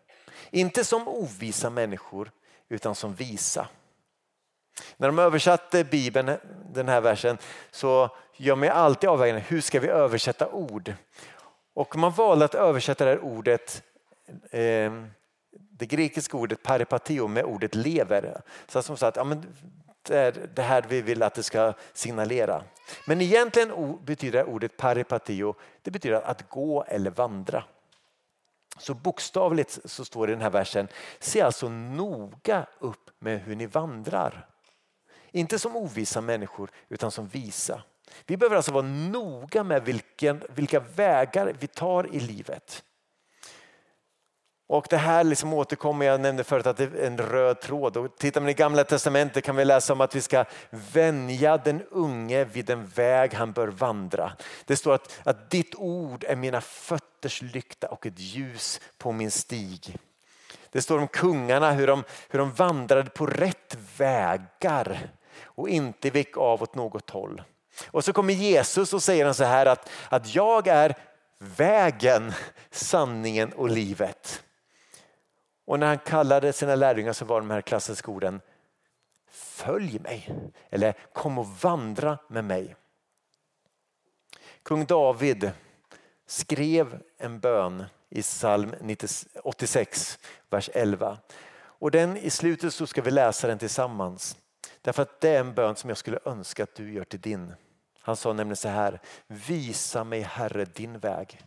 Inte 0.51 0.85
som 0.85 1.09
ovisa 1.09 1.71
människor 1.71 2.31
utan 2.69 2.95
som 2.95 3.15
visa. 3.15 3.69
När 4.97 5.09
de 5.09 5.19
översatte 5.19 5.85
Bibeln, 5.85 6.37
den 6.73 6.89
här 6.89 7.01
versen, 7.01 7.39
så 7.71 8.17
gör 8.37 8.57
man 8.57 8.69
alltid 8.69 9.11
avvägningen 9.11 9.47
hur 9.49 9.61
ska 9.61 9.81
vi 9.81 9.89
översätta 9.89 10.49
ord? 10.49 10.93
Och 11.75 11.97
man 11.97 12.13
valde 12.13 12.45
att 12.45 12.55
översätta 12.55 13.05
det 13.05 13.11
här 13.11 13.25
ordet 13.25 13.83
eh, 14.51 14.93
det 15.71 15.87
grekiska 15.87 16.37
ordet 16.37 16.63
paripateo 16.63 17.29
med 17.29 17.45
ordet 17.45 17.75
lever. 17.75 18.43
Så 18.67 18.83
som 18.83 18.97
sagt, 18.97 19.17
ja, 19.17 19.25
men 19.25 19.47
det 20.03 20.17
är 20.17 20.33
det 20.55 20.63
här 20.63 20.85
vi 20.89 21.03
vill 21.03 21.23
att 21.23 21.35
det 21.35 21.43
ska 21.43 21.73
signalera. 21.93 22.65
Men 23.07 23.21
egentligen 23.21 23.99
betyder 24.05 24.45
ordet 24.45 24.77
paripateo 24.77 25.55
det 25.83 25.91
betyder 25.91 26.21
att 26.21 26.49
gå 26.49 26.85
eller 26.85 27.11
vandra. 27.11 27.65
Så 28.79 28.95
bokstavligt 28.95 29.79
så 29.85 30.05
står 30.05 30.27
det 30.27 30.31
i 30.31 30.35
den 30.35 30.43
här 30.43 30.51
versen, 30.51 30.89
se 31.19 31.41
alltså 31.41 31.69
noga 31.69 32.67
upp 32.79 33.11
med 33.19 33.41
hur 33.41 33.57
ni 33.57 33.67
vandrar. 33.67 34.47
Inte 35.31 35.59
som 35.59 35.77
ovisa 35.77 36.21
människor 36.21 36.71
utan 36.89 37.11
som 37.11 37.29
visa. 37.29 37.83
Vi 38.27 38.37
behöver 38.37 38.57
alltså 38.57 38.73
vara 38.73 38.87
noga 38.87 39.65
med 39.65 39.85
vilken, 39.85 40.43
vilka 40.55 40.81
vägar 40.81 41.57
vi 41.59 41.67
tar 41.67 42.15
i 42.15 42.21
livet. 42.21 42.85
Och 44.67 44.87
det 44.91 44.97
här 44.97 45.25
liksom 45.25 45.53
återkommer, 45.53 46.07
jag 46.07 46.21
nämnde 46.21 46.45
förut 46.45 46.67
att 46.67 46.77
det 46.77 46.85
är 46.85 47.07
en 47.07 47.19
röd 47.19 47.61
tråd. 47.61 47.97
Och 47.97 48.17
tittar 48.19 48.41
man 48.41 48.51
i 48.51 48.55
gamla 48.55 48.85
testamentet 48.85 49.45
kan 49.45 49.57
vi 49.57 49.65
läsa 49.65 49.93
om 49.93 50.01
att 50.01 50.15
vi 50.15 50.21
ska 50.21 50.45
vänja 50.93 51.57
den 51.57 51.83
unge 51.91 52.45
vid 52.45 52.65
den 52.65 52.87
väg 52.87 53.35
han 53.35 53.53
bör 53.53 53.69
vandra. 53.69 54.33
Det 54.65 54.77
står 54.77 54.95
att, 54.95 55.21
att 55.25 55.51
ditt 55.51 55.75
ord 55.75 56.25
är 56.29 56.37
mina 56.37 56.61
fötters 56.61 57.43
lykta 57.43 57.89
och 57.89 58.07
ett 58.07 58.19
ljus 58.19 58.81
på 58.99 59.13
min 59.13 59.31
stig. 59.31 59.99
Det 60.71 60.83
står 60.83 60.99
om 60.99 61.09
kungarna 61.09 61.73
hur 61.73 61.87
de, 61.87 62.05
hur 62.29 62.39
de 62.39 62.53
vandrade 62.53 63.11
på 63.11 63.27
rätt 63.27 63.77
vägar 63.97 65.09
och 65.45 65.69
inte 65.69 66.11
vek 66.11 66.37
av 66.37 66.63
åt 66.63 66.75
något 66.75 67.11
håll. 67.11 67.43
Och 67.91 68.05
så 68.05 68.13
kommer 68.13 68.35
Jesus 68.35 68.93
och 68.93 69.03
säger 69.03 69.25
han 69.25 69.35
så 69.35 69.45
här 69.45 69.67
att, 69.67 69.91
att 70.09 70.35
jag 70.35 70.69
är 70.69 70.95
vägen, 71.39 72.33
sanningen 72.71 73.53
och 73.53 73.71
livet. 73.71 74.43
Och 75.65 75.81
när 75.81 75.87
han 75.87 75.99
kallade 75.99 76.53
sina 76.53 76.75
lärjungar 76.75 77.13
så 77.13 77.25
var 77.25 77.41
de 77.41 77.51
här 77.51 77.61
klassiska 77.61 78.11
orden 78.11 78.41
Följ 79.31 79.99
mig 79.99 80.31
eller 80.71 80.95
kom 81.13 81.39
och 81.39 81.47
vandra 81.47 82.19
med 82.29 82.45
mig. 82.45 82.77
Kung 84.63 84.85
David 84.85 85.51
skrev 86.27 87.03
en 87.19 87.41
bön 87.41 87.85
i 88.09 88.23
psalm 88.23 88.75
86, 89.43 90.19
vers 90.51 90.71
11. 90.75 91.19
Och 91.57 91.91
den 91.91 92.17
i 92.17 92.31
slutet 92.31 92.75
så 92.75 92.87
ska 92.87 93.03
vi 93.03 93.11
läsa 93.11 93.47
den 93.47 93.59
tillsammans. 93.59 94.37
Därför 94.83 95.03
att 95.03 95.21
det 95.21 95.29
är 95.29 95.41
en 95.41 95.55
bön 95.55 95.77
som 95.77 95.91
jag 95.91 95.99
skulle 95.99 96.19
önska 96.25 96.63
att 96.63 96.75
du 96.75 96.93
gör 96.93 97.05
till 97.05 97.21
din. 97.21 97.55
Han 98.01 98.17
sa 98.17 98.33
nämligen 98.33 98.57
så 98.57 98.69
här, 98.69 99.01
visa 99.27 100.05
mig 100.05 100.21
Herre 100.21 100.65
din 100.65 100.99
väg. 100.99 101.41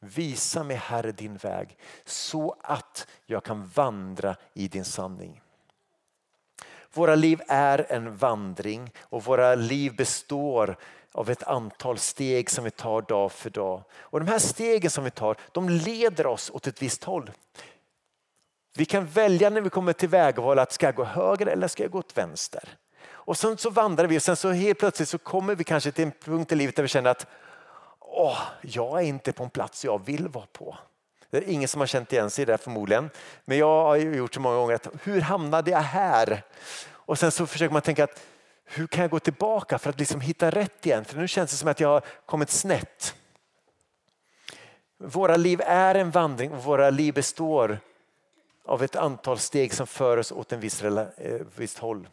Visa 0.00 0.62
mig 0.62 0.76
Herre 0.76 1.12
din 1.12 1.36
väg 1.36 1.78
så 2.04 2.56
att 2.62 3.06
jag 3.26 3.44
kan 3.44 3.66
vandra 3.66 4.36
i 4.54 4.68
din 4.68 4.84
sanning. 4.84 5.40
Våra 6.92 7.14
liv 7.14 7.42
är 7.48 7.86
en 7.92 8.16
vandring 8.16 8.92
och 9.00 9.24
våra 9.24 9.54
liv 9.54 9.96
består 9.96 10.76
av 11.12 11.30
ett 11.30 11.42
antal 11.42 11.98
steg 11.98 12.50
som 12.50 12.64
vi 12.64 12.70
tar 12.70 13.02
dag 13.02 13.32
för 13.32 13.50
dag. 13.50 13.82
Och 13.92 14.20
De 14.20 14.28
här 14.28 14.38
stegen 14.38 14.90
som 14.90 15.04
vi 15.04 15.10
tar 15.10 15.36
de 15.52 15.68
leder 15.68 16.26
oss 16.26 16.50
åt 16.50 16.66
ett 16.66 16.82
visst 16.82 17.04
håll. 17.04 17.30
Vi 18.76 18.84
kan 18.84 19.06
välja 19.06 19.50
när 19.50 19.60
vi 19.60 19.70
kommer 19.70 19.92
till 19.92 20.08
vägval 20.08 20.58
att 20.58 20.72
ska 20.72 20.86
jag 20.86 20.94
gå 20.94 21.04
höger 21.04 21.46
eller 21.46 21.68
ska 21.68 21.82
jag 21.82 21.92
gå 21.92 21.98
åt 21.98 22.18
vänster. 22.18 22.68
Och 23.08 23.38
sen 23.38 23.56
så 23.56 23.70
vandrar 23.70 24.06
vi 24.06 24.18
och 24.18 24.22
sen 24.22 24.36
så 24.36 24.50
helt 24.50 24.78
plötsligt 24.78 25.08
så 25.08 25.18
kommer 25.18 25.54
vi 25.54 25.64
kanske 25.64 25.92
till 25.92 26.04
en 26.04 26.12
punkt 26.24 26.52
i 26.52 26.54
livet 26.54 26.76
där 26.76 26.82
vi 26.82 26.88
känner 26.88 27.10
att 27.10 27.26
Åh, 28.22 28.38
jag 28.60 29.00
är 29.00 29.04
inte 29.04 29.32
på 29.32 29.44
en 29.44 29.50
plats 29.50 29.84
jag 29.84 30.04
vill 30.04 30.28
vara 30.28 30.46
på. 30.52 30.76
Det 31.30 31.38
är 31.38 31.48
ingen 31.48 31.68
som 31.68 31.80
har 31.80 31.86
känt 31.86 32.12
igen 32.12 32.30
sig 32.30 32.42
i 32.42 32.44
det 32.44 32.58
förmodligen. 32.58 33.10
Men 33.44 33.58
jag 33.58 33.84
har 33.84 33.96
gjort 33.96 34.34
så 34.34 34.40
många 34.40 34.56
gånger 34.56 34.74
att 34.74 34.88
hur 35.02 35.20
hamnade 35.20 35.70
jag 35.70 35.78
här? 35.78 36.42
Och 36.88 37.18
sen 37.18 37.30
så 37.30 37.46
försöker 37.46 37.72
man 37.72 37.82
tänka 37.82 38.04
att 38.04 38.22
hur 38.64 38.86
kan 38.86 39.02
jag 39.02 39.10
gå 39.10 39.18
tillbaka 39.18 39.78
för 39.78 39.90
att 39.90 39.98
liksom 39.98 40.20
hitta 40.20 40.50
rätt 40.50 40.86
igen? 40.86 41.04
För 41.04 41.16
nu 41.16 41.28
känns 41.28 41.50
det 41.50 41.56
som 41.56 41.68
att 41.68 41.80
jag 41.80 41.88
har 41.88 42.02
kommit 42.26 42.50
snett. 42.50 43.14
Våra 44.98 45.36
liv 45.36 45.60
är 45.64 45.94
en 45.94 46.10
vandring 46.10 46.52
och 46.52 46.64
våra 46.64 46.90
liv 46.90 47.14
består 47.14 47.78
av 48.64 48.82
ett 48.82 48.96
antal 48.96 49.38
steg 49.38 49.74
som 49.74 49.86
för 49.86 50.16
oss 50.16 50.32
åt 50.32 50.52
en 50.52 50.60
viss, 50.60 50.82
eh, 50.82 51.40
visst 51.56 51.78
håll. 51.78 52.08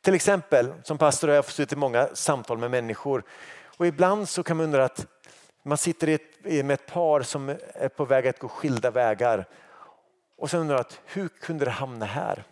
Till 0.00 0.14
exempel 0.14 0.72
som 0.82 0.98
pastor 0.98 1.28
har 1.28 1.34
jag 1.34 1.44
suttit 1.44 1.72
i 1.72 1.76
många 1.76 2.08
samtal 2.14 2.58
med 2.58 2.70
människor 2.70 3.22
och 3.76 3.86
ibland 3.86 4.28
så 4.28 4.42
kan 4.42 4.56
man 4.56 4.64
undra 4.64 4.84
att 4.84 5.06
man 5.62 5.78
sitter 5.78 6.18
med 6.62 6.74
ett 6.74 6.86
par 6.86 7.22
som 7.22 7.48
är 7.74 7.88
på 7.88 8.04
väg 8.04 8.28
att 8.28 8.38
gå 8.38 8.48
skilda 8.48 8.90
vägar 8.90 9.48
och 10.36 10.50
sen 10.50 10.60
undrar 10.60 10.76
att 10.76 11.00
hur 11.04 11.28
kunde 11.28 11.64
det 11.64 11.70
hamna 11.70 12.06
här? 12.06 12.44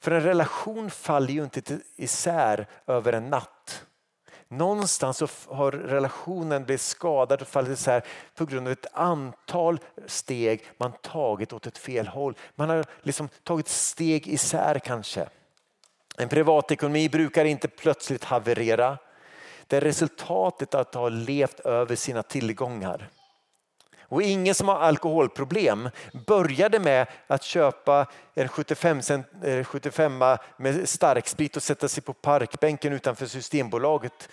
För 0.00 0.10
en 0.10 0.20
relation 0.20 0.90
faller 0.90 1.32
ju 1.32 1.44
inte 1.44 1.80
isär 1.96 2.66
över 2.86 3.12
en 3.12 3.30
natt. 3.30 3.84
Någonstans 4.48 5.16
så 5.16 5.28
har 5.54 5.72
relationen 5.72 6.64
blivit 6.64 6.80
skadad 6.80 7.42
och 7.42 7.48
fallit 7.48 7.78
isär 7.78 8.04
på 8.34 8.46
grund 8.46 8.66
av 8.66 8.72
ett 8.72 8.86
antal 8.92 9.80
steg 10.06 10.64
man 10.76 10.92
tagit 10.92 11.52
åt 11.52 11.66
ett 11.66 11.78
fel 11.78 12.06
håll. 12.06 12.34
Man 12.54 12.70
har 12.70 12.84
liksom 13.02 13.28
tagit 13.42 13.68
steg 13.68 14.28
isär 14.28 14.78
kanske. 14.78 15.28
En 16.16 16.28
privatekonomi 16.28 17.08
brukar 17.08 17.44
inte 17.44 17.68
plötsligt 17.68 18.24
haverera. 18.24 18.98
Det 19.68 19.76
är 19.76 19.80
resultatet 19.80 20.74
att 20.74 20.94
ha 20.94 21.08
levt 21.08 21.60
över 21.60 21.96
sina 21.96 22.22
tillgångar. 22.22 23.10
Och 24.10 24.22
ingen 24.22 24.54
som 24.54 24.68
har 24.68 24.76
alkoholproblem 24.76 25.90
började 26.26 26.80
med 26.80 27.06
att 27.26 27.42
köpa 27.42 28.06
en 28.34 28.48
75, 28.48 29.00
75 29.64 30.22
eh, 30.22 30.38
med 30.56 30.88
starksprit 30.88 31.56
och 31.56 31.62
sätta 31.62 31.88
sig 31.88 32.02
på 32.02 32.12
parkbänken 32.12 32.92
utanför 32.92 33.26
Systembolaget. 33.26 34.28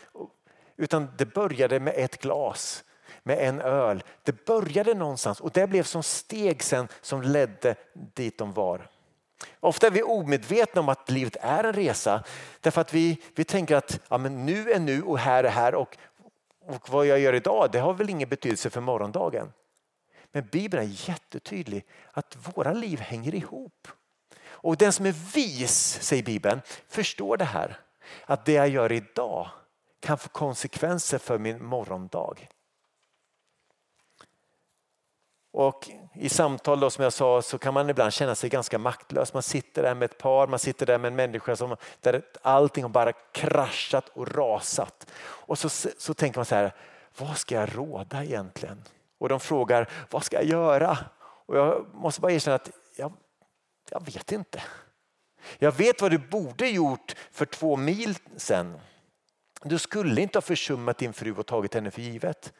Utan 0.77 1.09
det 1.17 1.25
började 1.25 1.79
med 1.79 1.93
ett 1.97 2.21
glas, 2.21 2.83
med 3.23 3.39
en 3.39 3.61
öl. 3.61 4.03
Det 4.23 4.45
började 4.45 4.93
någonstans 4.93 5.39
och 5.39 5.51
det 5.51 5.67
blev 5.67 5.83
som 5.83 6.03
steg 6.03 6.63
sen 6.63 6.87
som 7.01 7.21
ledde 7.21 7.75
dit 7.93 8.37
de 8.37 8.53
var. 8.53 8.89
Ofta 9.59 9.87
är 9.87 9.91
vi 9.91 10.03
omedvetna 10.03 10.81
om 10.81 10.89
att 10.89 11.09
livet 11.09 11.37
är 11.41 11.63
en 11.63 11.73
resa 11.73 12.23
därför 12.59 12.81
att 12.81 12.93
vi, 12.93 13.21
vi 13.35 13.43
tänker 13.43 13.75
att 13.75 13.99
ja, 14.09 14.17
men 14.17 14.45
nu 14.45 14.71
är 14.71 14.79
nu 14.79 15.03
och 15.03 15.19
här 15.19 15.43
är 15.43 15.49
här 15.49 15.75
och, 15.75 15.97
och 16.65 16.89
vad 16.89 17.05
jag 17.05 17.19
gör 17.19 17.33
idag 17.33 17.69
det 17.71 17.79
har 17.79 17.93
väl 17.93 18.09
ingen 18.09 18.29
betydelse 18.29 18.69
för 18.69 18.81
morgondagen. 18.81 19.53
Men 20.31 20.47
Bibeln 20.51 20.83
är 20.83 21.09
jättetydlig 21.09 21.85
att 22.11 22.37
våra 22.55 22.73
liv 22.73 22.99
hänger 22.99 23.35
ihop. 23.35 23.87
Och 24.45 24.77
den 24.77 24.93
som 24.93 25.05
är 25.05 25.33
vis, 25.35 25.99
säger 26.01 26.23
Bibeln, 26.23 26.61
förstår 26.87 27.37
det 27.37 27.45
här. 27.45 27.79
Att 28.25 28.45
det 28.45 28.53
jag 28.53 28.69
gör 28.69 28.91
idag 28.91 29.49
kan 29.99 30.17
få 30.17 30.29
konsekvenser 30.29 31.17
för 31.17 31.37
min 31.37 31.65
morgondag. 31.65 32.35
Och 35.57 35.89
I 36.13 36.29
samtal 36.29 36.79
då, 36.79 36.89
som 36.89 37.03
jag 37.03 37.13
sa 37.13 37.41
så 37.41 37.57
kan 37.57 37.73
man 37.73 37.89
ibland 37.89 38.13
känna 38.13 38.35
sig 38.35 38.49
ganska 38.49 38.77
maktlös. 38.77 39.33
Man 39.33 39.43
sitter 39.43 39.83
där 39.83 39.95
med 39.95 40.05
ett 40.05 40.17
par, 40.17 40.47
man 40.47 40.59
sitter 40.59 40.85
där 40.85 40.97
med 40.97 41.07
en 41.07 41.15
människa 41.15 41.55
som, 41.55 41.75
där 41.99 42.21
allting 42.41 42.83
har 42.83 42.89
bara 42.89 43.11
kraschat 43.13 44.09
och 44.09 44.35
rasat. 44.35 45.11
Och 45.21 45.59
så, 45.59 45.69
så 45.97 46.13
tänker 46.13 46.39
man 46.39 46.45
så 46.45 46.55
här, 46.55 46.73
vad 47.17 47.37
ska 47.37 47.55
jag 47.55 47.77
råda 47.77 48.23
egentligen? 48.23 48.83
Och 49.17 49.29
de 49.29 49.39
frågar, 49.39 49.89
vad 50.09 50.23
ska 50.23 50.35
jag 50.35 50.45
göra? 50.45 50.97
Och 51.45 51.57
jag 51.57 51.85
måste 51.93 52.21
bara 52.21 52.31
erkänna 52.31 52.55
att 52.55 52.69
jag, 52.95 53.13
jag 53.89 54.05
vet 54.05 54.31
inte. 54.31 54.63
Jag 55.57 55.71
vet 55.71 56.01
vad 56.01 56.11
du 56.11 56.17
borde 56.17 56.67
gjort 56.67 57.15
för 57.31 57.45
två 57.45 57.75
mil 57.75 58.17
sedan. 58.37 58.79
Du 59.63 59.79
skulle 59.79 60.21
inte 60.21 60.37
ha 60.37 60.41
försummat 60.41 60.97
din 60.97 61.13
fru 61.13 61.35
och 61.35 61.45
tagit 61.45 61.73
henne 61.73 61.91
för 61.91 62.01
givet. 62.01 62.53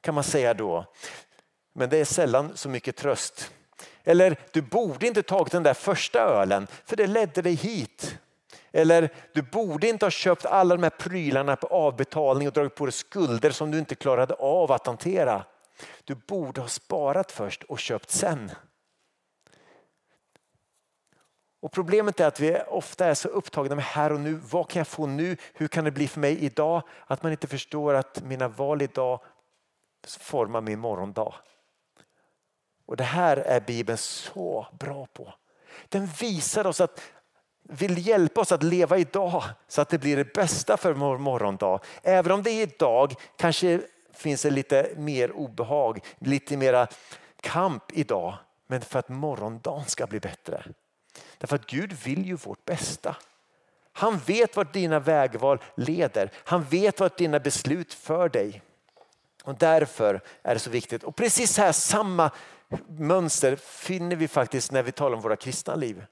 Kan 0.00 0.14
man 0.14 0.24
säga 0.24 0.54
då. 0.54 0.84
Men 1.74 1.88
det 1.88 1.96
är 1.96 2.04
sällan 2.04 2.56
så 2.56 2.68
mycket 2.68 2.96
tröst. 2.96 3.52
Eller 4.04 4.36
du 4.52 4.62
borde 4.62 5.06
inte 5.06 5.22
tagit 5.22 5.52
den 5.52 5.62
där 5.62 5.74
första 5.74 6.20
ölen 6.20 6.66
för 6.84 6.96
det 6.96 7.06
ledde 7.06 7.42
dig 7.42 7.54
hit. 7.54 8.18
Eller 8.72 9.14
du 9.32 9.42
borde 9.42 9.88
inte 9.88 10.04
ha 10.04 10.10
köpt 10.10 10.46
alla 10.46 10.76
de 10.76 10.82
här 10.82 10.90
prylarna 10.90 11.56
på 11.56 11.66
avbetalning 11.66 12.48
och 12.48 12.54
dragit 12.54 12.74
på 12.74 12.86
dig 12.86 12.92
skulder 12.92 13.50
som 13.50 13.70
du 13.70 13.78
inte 13.78 13.94
klarade 13.94 14.34
av 14.34 14.72
att 14.72 14.86
hantera. 14.86 15.44
Du 16.04 16.14
borde 16.14 16.60
ha 16.60 16.68
sparat 16.68 17.32
först 17.32 17.62
och 17.62 17.78
köpt 17.78 18.10
sen. 18.10 18.50
Och 21.60 21.72
Problemet 21.72 22.20
är 22.20 22.26
att 22.26 22.40
vi 22.40 22.58
ofta 22.68 23.06
är 23.06 23.14
så 23.14 23.28
upptagna 23.28 23.74
med 23.74 23.84
här 23.84 24.12
och 24.12 24.20
nu. 24.20 24.34
Vad 24.50 24.68
kan 24.68 24.80
jag 24.80 24.88
få 24.88 25.06
nu? 25.06 25.36
Hur 25.52 25.68
kan 25.68 25.84
det 25.84 25.90
bli 25.90 26.08
för 26.08 26.20
mig 26.20 26.44
idag? 26.44 26.82
Att 27.06 27.22
man 27.22 27.32
inte 27.32 27.46
förstår 27.46 27.94
att 27.94 28.22
mina 28.22 28.48
val 28.48 28.82
idag 28.82 29.20
formar 30.06 30.60
min 30.60 30.78
morgondag. 30.78 31.34
Och 32.86 32.96
Det 32.96 33.04
här 33.04 33.36
är 33.36 33.60
Bibeln 33.60 33.98
så 33.98 34.66
bra 34.78 35.06
på. 35.06 35.34
Den 35.88 36.06
visar 36.06 36.66
oss 36.66 36.80
att 36.80 37.00
vill 37.68 38.06
hjälpa 38.06 38.40
oss 38.40 38.52
att 38.52 38.62
leva 38.62 38.98
idag 38.98 39.44
så 39.68 39.80
att 39.80 39.88
det 39.88 39.98
blir 39.98 40.16
det 40.16 40.34
bästa 40.34 40.76
för 40.76 40.92
vår 40.92 41.18
morgondag. 41.18 41.80
Även 42.02 42.32
om 42.32 42.42
det 42.42 42.50
idag 42.50 43.14
kanske 43.36 43.80
finns 44.12 44.42
det 44.42 44.50
lite 44.50 44.90
mer 44.96 45.32
obehag, 45.32 46.00
lite 46.18 46.56
mera 46.56 46.86
kamp 47.40 47.84
idag. 47.92 48.34
Men 48.66 48.80
för 48.80 48.98
att 48.98 49.08
morgondagen 49.08 49.84
ska 49.86 50.06
bli 50.06 50.20
bättre. 50.20 50.64
Därför 51.38 51.56
att 51.56 51.66
Gud 51.66 51.92
vill 51.92 52.26
ju 52.26 52.36
vårt 52.36 52.64
bästa. 52.64 53.16
Han 53.92 54.18
vet 54.18 54.56
vart 54.56 54.72
dina 54.72 55.00
vägval 55.00 55.58
leder. 55.74 56.30
Han 56.44 56.64
vet 56.64 57.00
vart 57.00 57.18
dina 57.18 57.40
beslut 57.40 57.94
för 57.94 58.28
dig. 58.28 58.62
Och 59.44 59.54
därför 59.54 60.20
är 60.42 60.54
det 60.54 60.60
så 60.60 60.70
viktigt. 60.70 61.04
Och 61.04 61.16
precis 61.16 61.58
här 61.58 61.72
samma 61.72 62.30
mönster 62.88 63.56
finner 63.56 64.16
vi 64.16 64.28
faktiskt 64.28 64.72
när 64.72 64.82
vi 64.82 64.92
talar 64.92 65.16
om 65.16 65.22
våra 65.22 65.36
kristna 65.36 65.74
liv. 65.74 66.04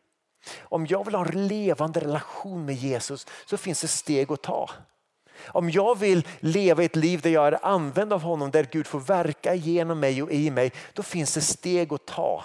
Om 0.61 0.87
jag 0.87 1.05
vill 1.05 1.15
ha 1.15 1.27
en 1.27 1.47
levande 1.47 2.01
relation 2.01 2.65
med 2.65 2.75
Jesus 2.75 3.27
så 3.47 3.57
finns 3.57 3.81
det 3.81 3.89
steg 3.89 4.33
att 4.33 4.43
ta. 4.43 4.71
Om 5.47 5.71
jag 5.71 5.99
vill 5.99 6.29
leva 6.41 6.85
ett 6.85 6.97
liv 6.97 7.21
där 7.21 7.31
jag 7.31 7.47
är 7.47 7.65
använd 7.67 8.13
av 8.13 8.23
honom, 8.23 8.51
där 8.51 8.69
Gud 8.73 8.87
får 8.87 9.01
verka 9.01 9.55
genom 9.55 10.01
mig 10.01 10.23
och 10.23 10.33
i 10.33 10.51
mig, 10.51 10.73
då 10.93 11.03
finns 11.03 11.35
det 11.35 11.41
steg 11.41 11.93
att 11.93 12.07
ta. 12.07 12.45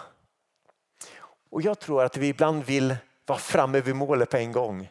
Och 1.49 1.61
jag 1.61 1.79
tror 1.79 2.03
att 2.03 2.17
vi 2.17 2.27
ibland 2.27 2.63
vill 2.63 2.95
vara 3.25 3.39
framme 3.39 3.81
vid 3.81 3.95
målet 3.95 4.29
på 4.29 4.37
en 4.37 4.51
gång. 4.51 4.89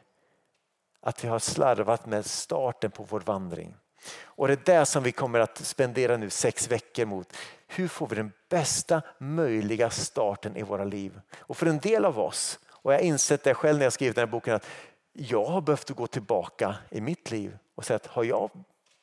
Att 1.00 1.24
vi 1.24 1.28
har 1.28 1.38
slarvat 1.38 2.06
med 2.06 2.26
starten 2.26 2.90
på 2.90 3.02
vår 3.02 3.20
vandring. 3.20 3.74
Och 4.22 4.48
det 4.48 4.52
är 4.68 4.78
det 4.78 4.86
som 4.86 5.02
vi 5.02 5.12
kommer 5.12 5.40
att 5.40 5.58
spendera 5.58 6.16
nu 6.16 6.30
sex 6.30 6.70
veckor 6.70 7.04
mot. 7.04 7.36
Hur 7.66 7.88
får 7.88 8.06
vi 8.06 8.16
den 8.16 8.32
bästa 8.48 9.02
möjliga 9.18 9.90
starten 9.90 10.56
i 10.56 10.62
våra 10.62 10.84
liv? 10.84 11.20
Och 11.38 11.56
för 11.56 11.66
en 11.66 11.78
del 11.78 12.04
av 12.04 12.18
oss, 12.18 12.58
och 12.68 12.92
jag 12.92 12.98
har 12.98 13.04
insett 13.04 13.44
det 13.44 13.54
själv 13.54 13.78
när 13.78 13.86
jag 13.86 13.92
skrivit 13.92 14.14
den 14.14 14.28
här 14.28 14.32
boken, 14.32 14.54
att 14.54 14.66
jag 15.12 15.44
har 15.44 15.60
behövt 15.60 15.90
gå 15.90 16.06
tillbaka 16.06 16.76
i 16.90 17.00
mitt 17.00 17.30
liv 17.30 17.58
och 17.74 17.84
säga 17.84 17.96
att 17.96 18.06
har 18.06 18.24
jag, 18.24 18.50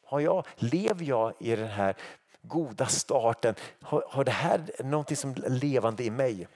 har 0.06 0.20
jag, 0.20 0.46
lever 0.56 1.06
jag 1.06 1.34
i 1.40 1.56
den 1.56 1.68
här 1.68 1.96
goda 2.42 2.86
starten, 2.86 3.56
har, 3.82 4.06
har 4.10 4.24
det 4.24 4.32
här 4.32 4.62
någonting 4.84 5.18
som 5.18 5.32
är 5.32 5.50
levande 5.50 6.04
i 6.04 6.10
mig? 6.10 6.48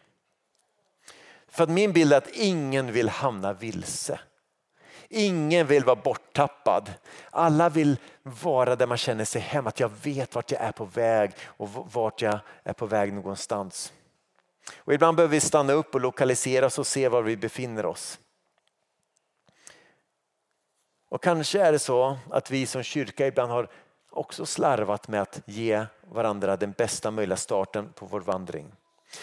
För 1.48 1.64
att 1.64 1.70
min 1.70 1.94
bild 1.94 2.14
är 2.14 2.18
att 2.18 2.30
ingen 2.30 2.92
vill 2.92 3.10
hamna 3.10 3.54
vilse. 3.54 4.20
Ingen 5.10 5.68
vill 5.68 5.84
vara 5.84 5.96
borttappad. 5.96 6.94
Alla 7.30 7.70
vill 7.70 7.98
vara 8.24 8.76
där 8.76 8.88
man 8.88 8.98
känner 8.98 9.26
sig 9.26 9.42
hemma, 9.42 9.70
att 9.70 9.80
jag 9.80 9.92
vet 10.04 10.36
vart 10.36 10.52
jag 10.52 10.62
är 10.62 10.72
på 10.72 10.86
väg 10.86 11.32
och 11.44 11.70
vart 11.94 12.22
jag 12.22 12.40
är 12.64 12.74
på 12.74 12.86
väg 12.86 13.14
någonstans. 13.14 13.94
Och 14.78 14.94
ibland 14.94 15.18
behöver 15.18 15.32
vi 15.32 15.40
stanna 15.40 15.74
upp 15.74 15.96
och 15.96 16.02
lokalisera 16.02 16.66
oss 16.66 16.80
och 16.80 16.88
se 16.88 17.10
var 17.10 17.22
vi 17.22 17.38
befinner 17.38 17.86
oss. 17.86 18.20
Och 21.10 21.24
kanske 21.24 21.62
är 21.62 21.72
det 21.72 21.80
så 21.80 22.18
att 22.30 22.52
vi 22.52 22.66
som 22.66 22.84
kyrka 22.84 23.28
ibland 23.28 23.52
har 23.52 23.70
också 24.10 24.46
slarvat 24.46 25.08
med 25.08 25.22
att 25.22 25.42
ge 25.46 25.86
varandra 26.02 26.58
den 26.58 26.72
bästa 26.72 27.12
möjliga 27.12 27.38
starten 27.38 27.94
på 27.96 28.06
vår 28.06 28.22
vandring. 28.22 28.72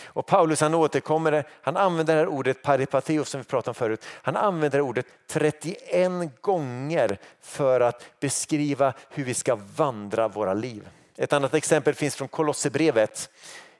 Och 0.05 0.27
Paulus 0.27 0.61
han 0.61 0.75
återkommer, 0.75 1.49
han 1.63 1.77
använder 1.77 2.15
det 2.15 2.21
här 2.21 2.29
ordet 2.29 2.63
paripateo 2.63 3.25
som 3.25 3.41
vi 3.41 3.45
pratade 3.45 3.71
om 3.71 3.75
förut. 3.75 4.05
Han 4.23 4.37
använder 4.37 4.81
ordet 4.81 5.07
31 5.29 6.43
gånger 6.43 7.19
för 7.41 7.81
att 7.81 8.21
beskriva 8.21 8.95
hur 9.11 9.25
vi 9.25 9.35
ska 9.35 9.59
vandra 9.77 10.29
våra 10.29 10.55
liv. 10.55 10.89
Ett 11.17 11.33
annat 11.33 11.55
exempel 11.55 11.95
finns 11.95 12.17
från 12.17 12.29
Kolosserbrevet 12.29 13.31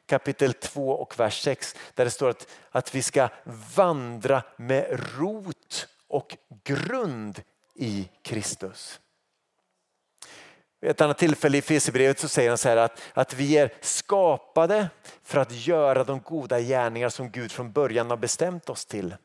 kapitel 0.07 0.53
2 0.53 0.91
och 0.91 1.19
vers 1.21 1.43
6 1.43 1.77
där 1.95 2.05
det 2.05 2.11
står 2.11 2.31
att, 2.31 2.49
att 2.71 2.95
vi 2.95 3.03
ska 3.03 3.29
vandra 3.75 4.43
med 4.57 5.01
rot 5.19 5.89
och 6.09 6.37
grund 6.65 7.43
i 7.75 8.09
Kristus. 8.23 9.01
Vid 10.85 10.91
ett 10.91 11.01
annat 11.01 11.19
tillfälle 11.19 11.59
i 11.59 11.63
Fesebrevet 11.63 12.19
så 12.19 12.29
säger 12.29 12.49
han 12.49 12.59
så 12.59 12.69
här 12.69 12.77
att, 12.77 13.01
att 13.13 13.35
vi 13.35 13.57
är 13.57 13.73
skapade 13.81 14.89
för 15.23 15.39
att 15.39 15.67
göra 15.67 16.05
de 16.05 16.21
goda 16.21 16.61
gärningar 16.61 17.09
som 17.09 17.31
Gud 17.31 17.53
från 17.53 17.73
början 17.73 18.11
har 18.11 18.17
bestämt 18.17 18.71
oss 18.71 18.87
till. 18.87 19.17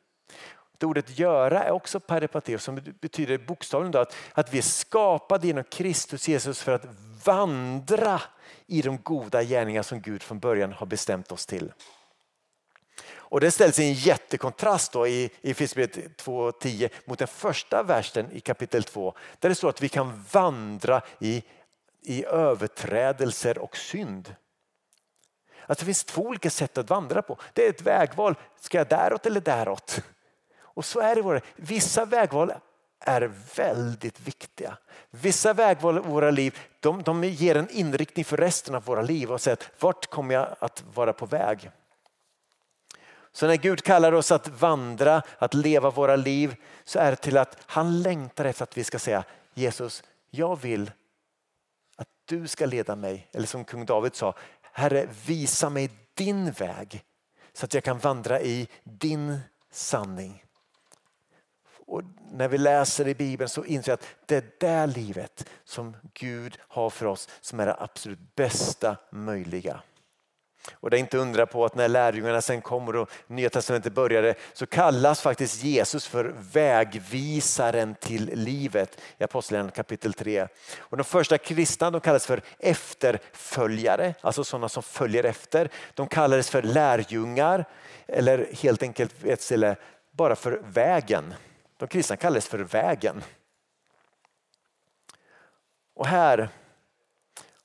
Det 0.78 0.86
ordet 0.86 1.20
göra 1.20 1.64
är 1.64 1.72
också 1.72 2.00
peripateo 2.00 2.60
som 2.60 2.82
betyder 3.02 3.38
bokstavligen 3.38 4.02
att, 4.02 4.16
att 4.34 4.54
vi 4.54 4.58
är 4.58 4.62
skapade 4.62 5.48
genom 5.48 5.64
Kristus 5.64 6.28
Jesus 6.28 6.62
för 6.62 6.72
att 6.72 6.86
vandra 7.26 8.22
i 8.68 8.82
de 8.82 8.98
goda 8.98 9.44
gärningar 9.44 9.84
som 9.84 10.02
Gud 10.02 10.24
från 10.24 10.40
början 10.40 10.74
har 10.74 10.86
bestämt 10.86 11.32
oss 11.32 11.46
till. 11.46 11.72
Och 13.30 13.40
det 13.40 13.52
ställs 13.52 13.80
i 13.80 13.84
en 13.84 13.94
jättekontrast 13.94 14.92
då 14.92 15.08
i, 15.08 15.30
i 15.42 15.54
Filipperbrevet 15.54 16.24
2.10 16.24 16.90
mot 17.06 17.20
den 17.20 17.28
första 17.28 17.84
versen 17.84 18.32
i 18.32 18.40
kapitel 18.40 18.84
2 18.84 19.14
där 19.40 19.50
det 19.50 19.56
står 19.56 19.70
att 19.70 19.82
vi 19.82 19.90
kan 19.90 20.24
vandra 20.32 21.02
i, 21.20 21.44
i 22.02 22.26
överträdelser 22.26 23.58
och 23.58 23.78
synd. 23.78 24.36
Alltså 25.66 25.82
det 25.82 25.86
finns 25.86 26.04
två 26.04 26.22
olika 26.22 26.50
sätt 26.50 26.78
att 26.78 26.90
vandra 26.90 27.22
på. 27.22 27.38
Det 27.54 27.66
är 27.66 27.70
ett 27.70 27.82
vägval. 27.82 28.36
Ska 28.60 28.78
jag 28.78 28.88
däråt 28.88 29.26
eller 29.26 29.42
däråt? 29.42 30.02
Och 30.60 30.86
så 30.86 31.00
är 31.00 31.16
det. 31.16 31.22
Våra. 31.22 31.42
Vissa 31.56 32.06
vägval 32.06 32.54
är 33.00 33.32
väldigt 33.56 34.20
viktiga. 34.20 34.78
Vissa 35.10 35.54
vägval 35.54 35.98
i 35.98 36.02
våra 36.02 36.32
liv 36.32 36.60
de, 36.80 37.04
de 37.04 37.24
ger 37.24 37.56
en 37.56 37.70
inriktning 37.70 38.26
för 38.26 38.38
resten 38.38 38.76
av 38.76 38.84
våra 38.84 39.02
liv 39.02 39.32
och 39.32 39.42
säger 39.42 39.60
vart 39.80 40.08
kommer 40.08 40.36
jag 40.36 40.56
att 40.60 40.84
vara 40.94 41.14
på 41.14 41.26
väg? 41.26 41.72
Så 43.40 43.48
när 43.48 43.56
Gud 43.56 43.84
kallar 43.84 44.12
oss 44.12 44.32
att 44.32 44.48
vandra, 44.48 45.22
att 45.38 45.54
leva 45.54 45.90
våra 45.90 46.16
liv 46.16 46.56
så 46.84 47.00
är 47.00 47.12
det 47.12 47.16
till 47.16 47.38
att 47.38 47.58
han 47.66 48.02
längtar 48.02 48.46
efter 48.46 48.64
att 48.64 48.78
vi 48.78 48.84
ska 48.84 49.00
säga 49.00 49.24
Jesus, 49.54 50.04
jag 50.30 50.62
vill 50.62 50.92
att 51.96 52.08
du 52.26 52.48
ska 52.48 52.66
leda 52.66 52.96
mig. 52.96 53.28
Eller 53.32 53.48
som 53.48 53.66
kung 53.66 53.86
David 53.86 54.16
sa, 54.16 54.36
Herre 54.62 55.08
visa 55.26 55.70
mig 55.70 55.90
din 56.14 56.52
väg 56.52 57.04
så 57.54 57.66
att 57.66 57.74
jag 57.74 57.84
kan 57.84 58.00
vandra 58.00 58.42
i 58.42 58.68
din 58.84 59.40
sanning. 59.72 60.44
Och 61.86 62.02
när 62.32 62.48
vi 62.48 62.58
läser 62.58 63.08
i 63.08 63.16
Bibeln 63.16 63.50
så 63.50 63.66
inser 63.66 63.92
jag 63.92 64.00
att 64.00 64.08
det 64.26 64.36
är 64.36 64.44
det 64.60 64.88
livet 64.88 65.50
som 65.64 65.98
Gud 66.14 66.58
har 66.60 66.90
för 66.90 67.06
oss 67.06 67.30
som 67.42 67.60
är 67.60 67.66
det 67.66 67.76
absolut 67.80 68.36
bästa 68.36 68.98
möjliga. 69.12 69.82
Och 70.74 70.90
det 70.90 70.98
är 70.98 71.00
inte 71.00 71.18
undra 71.18 71.46
på 71.46 71.66
att 71.66 71.76
när 71.76 71.88
lärjungarna 71.88 72.42
sen 72.42 72.62
kommer 72.62 72.96
och 72.96 73.10
Nya 73.28 73.50
Testamentet 73.50 73.94
började 73.94 74.36
så 74.54 74.66
kallas 74.66 75.22
faktiskt 75.22 75.64
Jesus 75.64 76.08
för 76.08 76.36
vägvisaren 76.52 77.96
till 77.96 78.32
livet 78.34 79.02
i 79.18 79.24
Apostlagärningarna 79.24 79.76
kapitel 79.76 80.14
3. 80.14 80.48
Och 80.80 80.98
de 80.98 81.04
första 81.04 81.38
kristna 81.38 81.92
de 81.92 82.02
kallades 82.02 82.26
för 82.26 82.42
efterföljare, 82.60 84.14
alltså 84.22 84.44
sådana 84.44 84.70
som 84.70 84.84
följer 84.84 85.24
efter. 85.24 85.70
De 85.94 86.08
kallades 86.08 86.50
för 86.50 86.62
lärjungar 86.62 87.66
eller 88.08 88.50
helt 88.62 88.84
enkelt 88.84 89.24
ett 89.24 89.42
ställe 89.42 89.76
bara 90.12 90.36
för 90.36 90.62
vägen. 90.66 91.34
De 91.78 91.88
kristna 91.88 92.16
kallades 92.16 92.48
för 92.48 92.60
vägen. 92.60 93.24
Och 95.96 96.08
här 96.08 96.50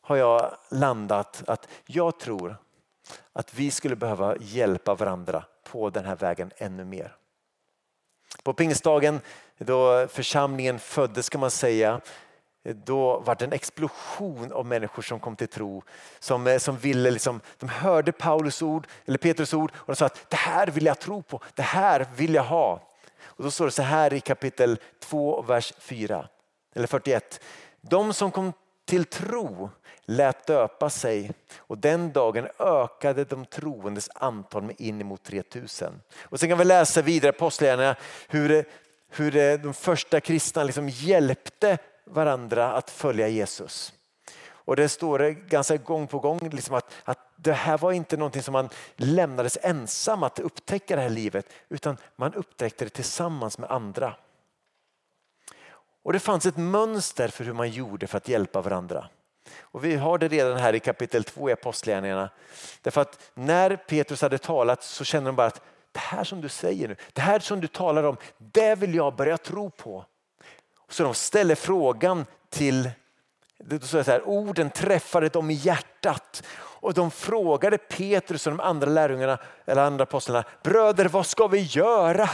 har 0.00 0.16
jag 0.16 0.56
landat 0.70 1.42
att 1.46 1.68
jag 1.86 2.20
tror 2.20 2.56
att 3.32 3.54
vi 3.54 3.70
skulle 3.70 3.96
behöva 3.96 4.36
hjälpa 4.40 4.94
varandra 4.94 5.44
på 5.70 5.90
den 5.90 6.04
här 6.04 6.16
vägen 6.16 6.50
ännu 6.56 6.84
mer. 6.84 7.16
På 8.42 8.52
pingstdagen 8.52 9.20
då 9.58 10.08
församlingen 10.08 10.78
föddes 10.78 11.28
kan 11.28 11.40
man 11.40 11.50
säga 11.50 12.00
då 12.72 13.18
var 13.18 13.34
det 13.34 13.44
en 13.44 13.52
explosion 13.52 14.52
av 14.52 14.66
människor 14.66 15.02
som 15.02 15.20
kom 15.20 15.36
till 15.36 15.48
tro. 15.48 15.82
Som, 16.18 16.46
eh, 16.46 16.58
som 16.58 16.76
ville 16.76 17.10
liksom, 17.10 17.40
de 17.58 17.68
hörde 17.68 18.12
Paulus 18.12 18.62
ord, 18.62 18.86
eller 19.04 19.18
Petrus 19.18 19.54
ord 19.54 19.72
och 19.74 19.86
de 19.86 19.96
sa 19.96 20.06
att 20.06 20.30
det 20.30 20.36
här 20.36 20.66
vill 20.66 20.86
jag 20.86 20.98
tro 20.98 21.22
på, 21.22 21.40
det 21.54 21.62
här 21.62 22.06
vill 22.16 22.34
jag 22.34 22.44
ha. 22.44 22.80
Och 23.22 23.44
då 23.44 23.50
står 23.50 23.64
det 23.64 23.70
så 23.70 23.82
här 23.82 24.12
i 24.12 24.20
kapitel 24.20 24.78
2, 25.00 25.42
vers 25.42 25.72
4, 25.78 26.28
eller 26.74 26.86
41. 26.86 27.40
De 27.80 28.14
som 28.14 28.30
kom 28.30 28.52
till 28.94 29.04
tro 29.04 29.70
lät 30.04 30.46
döpa 30.46 30.90
sig 30.90 31.33
och 31.59 31.78
den 31.78 32.12
dagen 32.12 32.48
ökade 32.59 33.24
de 33.24 33.46
troendes 33.46 34.11
antal 34.14 34.62
med 34.62 34.74
inemot 34.78 35.22
3000. 35.22 36.00
Och 36.22 36.40
sen 36.40 36.48
kan 36.48 36.59
vi 36.59 36.64
läsa 36.64 37.02
vidare 37.02 37.33
på 37.33 37.44
Apostlagärningarna 37.44 37.96
hur, 38.28 38.64
hur 39.09 39.37
eh, 39.37 39.54
de 39.54 39.74
första 39.74 40.20
kristna 40.20 40.64
liksom 40.64 40.88
hjälpte 40.88 41.78
varandra 42.04 42.72
att 42.72 42.90
följa 42.90 43.28
Jesus. 43.28 43.92
Och 44.46 44.76
det 44.76 44.88
står 44.88 45.22
eh, 45.22 45.30
ganska 45.30 45.76
gång 45.76 46.07
på 46.07 46.18
gång 46.18 46.48
liksom 46.48 46.74
att, 46.74 46.92
att 47.04 47.18
det 47.37 47.52
här 47.52 47.78
var 47.78 47.92
inte 47.92 48.16
någonting 48.16 48.42
som 48.42 48.52
man 48.52 48.68
lämnades 48.96 49.59
ensam 49.62 50.22
att 50.22 50.38
upptäcka 50.38 50.96
det 50.96 51.02
här 51.02 51.11
livet 51.11 51.46
utan 51.68 51.96
man 52.16 52.35
upptäckte 52.35 52.85
det 52.85 52.90
tillsammans 52.90 53.59
med 53.59 53.70
andra. 53.70 54.14
Och 56.04 56.12
det 56.12 56.18
fanns 56.18 56.46
ett 56.46 56.56
mönster 56.56 57.28
för 57.28 57.44
hur 57.44 57.52
man 57.52 57.70
gjorde 57.70 58.06
för 58.06 58.16
att 58.16 58.28
hjälpa 58.28 58.60
varandra. 58.60 59.08
Och 59.60 59.84
vi 59.84 59.96
har 59.96 60.18
det 60.18 60.28
redan 60.28 60.56
här 60.56 60.74
i 60.74 60.80
kapitel 60.80 61.24
2 61.24 61.50
i 61.50 61.52
Apostlagärningarna. 61.52 62.30
Därför 62.82 63.00
att 63.00 63.30
när 63.34 63.76
Petrus 63.76 64.22
hade 64.22 64.38
talat 64.38 64.82
så 64.82 65.04
kände 65.04 65.28
de 65.28 65.36
bara 65.36 65.46
att 65.46 65.62
det 65.92 66.00
här 66.00 66.24
som 66.24 66.40
du 66.40 66.48
säger 66.48 66.88
nu, 66.88 66.96
det 67.12 67.20
här 67.20 67.38
som 67.38 67.60
du 67.60 67.66
talar 67.66 68.02
om, 68.02 68.16
det 68.38 68.74
vill 68.74 68.94
jag 68.94 69.16
börja 69.16 69.38
tro 69.38 69.70
på. 69.70 70.04
Så 70.88 71.02
de 71.02 71.14
ställer 71.14 71.54
frågan 71.54 72.26
till, 72.50 72.90
det 73.58 73.84
så 73.84 74.02
här, 74.02 74.28
orden 74.28 74.70
träffade 74.70 75.28
dem 75.28 75.50
i 75.50 75.54
hjärtat 75.54 76.42
och 76.56 76.94
de 76.94 77.10
frågade 77.10 77.78
Petrus 77.78 78.46
och 78.46 78.52
de 78.52 78.60
andra 78.60 78.90
lärjungarna 78.90 79.38
eller 79.66 79.82
andra 79.82 80.02
apostlarna, 80.02 80.44
bröder 80.62 81.08
vad 81.08 81.26
ska 81.26 81.46
vi 81.46 81.60
göra? 81.60 82.30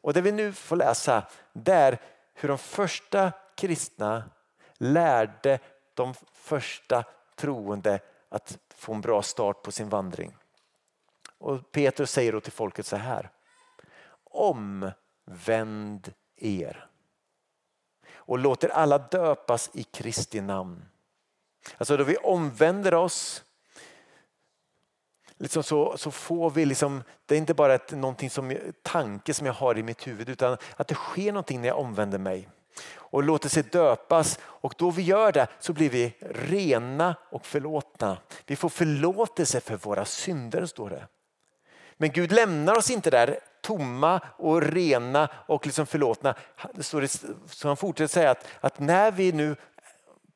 Och 0.00 0.12
det 0.12 0.20
vi 0.20 0.32
nu 0.32 0.52
får 0.52 0.76
läsa 0.76 1.26
det 1.52 1.72
är 1.72 1.98
hur 2.34 2.48
de 2.48 2.58
första 2.58 3.32
kristna 3.54 4.30
lärde 4.74 5.58
de 5.94 6.14
första 6.32 7.04
troende 7.34 8.00
att 8.28 8.58
få 8.74 8.94
en 8.94 9.00
bra 9.00 9.22
start 9.22 9.62
på 9.62 9.72
sin 9.72 9.88
vandring. 9.88 10.36
Och 11.38 11.72
Petrus 11.72 12.10
säger 12.10 12.32
då 12.32 12.40
till 12.40 12.52
folket 12.52 12.86
så 12.86 12.96
här. 12.96 13.30
Omvänd 14.24 16.12
er 16.36 16.90
och 18.14 18.38
låter 18.38 18.68
alla 18.68 18.98
döpas 18.98 19.70
i 19.72 19.82
Kristi 19.82 20.40
namn. 20.40 20.88
Alltså 21.78 21.96
då 21.96 22.04
vi 22.04 22.16
omvänder 22.16 22.94
oss 22.94 23.44
liksom 25.40 25.62
så, 25.62 25.96
så 25.96 26.10
får 26.10 26.50
vi, 26.50 26.64
liksom, 26.64 27.02
det 27.26 27.34
är 27.34 27.38
inte 27.38 27.54
bara 27.54 27.74
ett, 27.74 27.90
någonting 27.92 28.30
som, 28.30 28.56
tanke 28.82 29.34
som 29.34 29.46
jag 29.46 29.52
har 29.52 29.78
i 29.78 29.82
mitt 29.82 30.06
huvud 30.06 30.28
utan 30.28 30.56
att 30.76 30.88
det 30.88 30.94
sker 30.94 31.32
någonting 31.32 31.60
när 31.60 31.68
jag 31.68 31.78
omvänder 31.78 32.18
mig 32.18 32.48
och 32.94 33.22
låter 33.22 33.48
sig 33.48 33.62
döpas 33.62 34.38
och 34.42 34.74
då 34.78 34.90
vi 34.90 35.02
gör 35.02 35.32
det 35.32 35.46
så 35.60 35.72
blir 35.72 35.90
vi 35.90 36.14
rena 36.30 37.14
och 37.30 37.46
förlåtna. 37.46 38.18
Vi 38.46 38.56
får 38.56 38.68
förlåtelse 38.68 39.60
för 39.60 39.76
våra 39.76 40.04
synder 40.04 40.66
står 40.66 40.90
det. 40.90 41.06
Men 41.96 42.10
Gud 42.10 42.32
lämnar 42.32 42.76
oss 42.76 42.90
inte 42.90 43.10
där 43.10 43.38
tomma 43.62 44.20
och 44.36 44.62
rena 44.62 45.28
och 45.46 45.66
liksom 45.66 45.86
förlåtna. 45.86 46.34
Så 46.80 47.68
han 47.68 47.76
fortsätter 47.76 48.12
säga 48.12 48.30
att, 48.30 48.46
att 48.60 48.78
när 48.78 49.10
vi 49.10 49.32
nu 49.32 49.56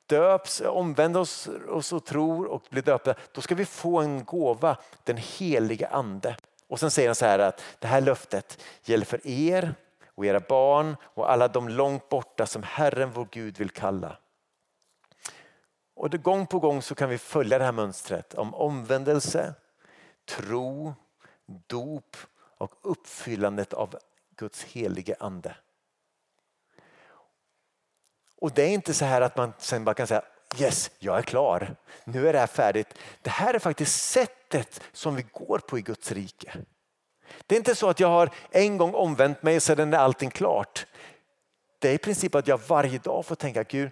döps, 0.06 0.60
omvänder 0.60 1.20
oss, 1.20 1.48
oss 1.68 1.92
och 1.92 2.04
tror 2.04 2.46
och 2.46 2.62
blir 2.70 2.82
döpta, 2.82 3.14
då 3.32 3.40
ska 3.40 3.54
vi 3.54 3.64
få 3.64 4.00
en 4.00 4.24
gåva, 4.24 4.76
den 5.04 5.16
heliga 5.16 5.88
ande. 5.88 6.36
Och 6.68 6.80
sen 6.80 6.90
säger 6.90 7.08
han 7.08 7.14
så 7.14 7.24
här 7.24 7.38
att 7.38 7.62
det 7.78 7.86
här 7.86 8.00
löftet 8.00 8.62
gäller 8.84 9.04
för 9.04 9.26
er 9.26 9.74
och 10.06 10.26
era 10.26 10.40
barn 10.40 10.96
och 11.02 11.32
alla 11.32 11.48
de 11.48 11.68
långt 11.68 12.08
borta 12.08 12.46
som 12.46 12.62
Herren 12.62 13.10
vår 13.10 13.28
Gud 13.30 13.58
vill 13.58 13.70
kalla. 13.70 14.16
Och 15.96 16.10
det, 16.10 16.18
gång 16.18 16.46
på 16.46 16.58
gång 16.58 16.82
så 16.82 16.94
kan 16.94 17.08
vi 17.08 17.18
följa 17.18 17.58
det 17.58 17.64
här 17.64 17.72
mönstret 17.72 18.34
om 18.34 18.54
omvändelse, 18.54 19.54
tro, 20.28 20.94
dop 21.66 22.16
och 22.58 22.74
uppfyllandet 22.82 23.72
av 23.72 23.96
Guds 24.36 24.64
helige 24.64 25.16
ande. 25.20 25.56
Och 28.44 28.52
det 28.54 28.62
är 28.62 28.68
inte 28.68 28.94
så 28.94 29.04
här 29.04 29.20
att 29.20 29.36
man 29.36 29.52
sen 29.58 29.84
bara 29.84 29.94
kan 29.94 30.06
säga 30.06 30.22
yes, 30.58 30.90
jag 30.98 31.18
är 31.18 31.22
klar. 31.22 31.76
Nu 32.04 32.28
är 32.28 32.32
det 32.32 32.38
här 32.38 32.46
färdigt. 32.46 32.94
Det 33.22 33.30
här 33.30 33.54
är 33.54 33.58
faktiskt 33.58 34.10
sättet 34.10 34.82
som 34.92 35.16
vi 35.16 35.26
går 35.32 35.58
på 35.58 35.78
i 35.78 35.82
Guds 35.82 36.12
rike. 36.12 36.52
Det 37.46 37.54
är 37.54 37.56
inte 37.56 37.74
så 37.74 37.88
att 37.88 38.00
jag 38.00 38.08
har 38.08 38.30
en 38.50 38.76
gång 38.76 38.94
omvänt 38.94 39.42
mig 39.42 39.56
och 39.56 39.62
sedan 39.62 39.94
är 39.94 39.98
allting 39.98 40.30
klart. 40.30 40.86
Det 41.78 41.88
är 41.88 41.94
i 41.94 41.98
princip 41.98 42.34
att 42.34 42.48
jag 42.48 42.60
varje 42.68 42.98
dag 42.98 43.26
får 43.26 43.34
tänka 43.34 43.62
Gud, 43.62 43.90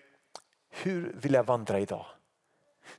hur 0.70 1.12
vill 1.16 1.34
jag 1.34 1.44
vandra 1.44 1.80
idag? 1.80 2.06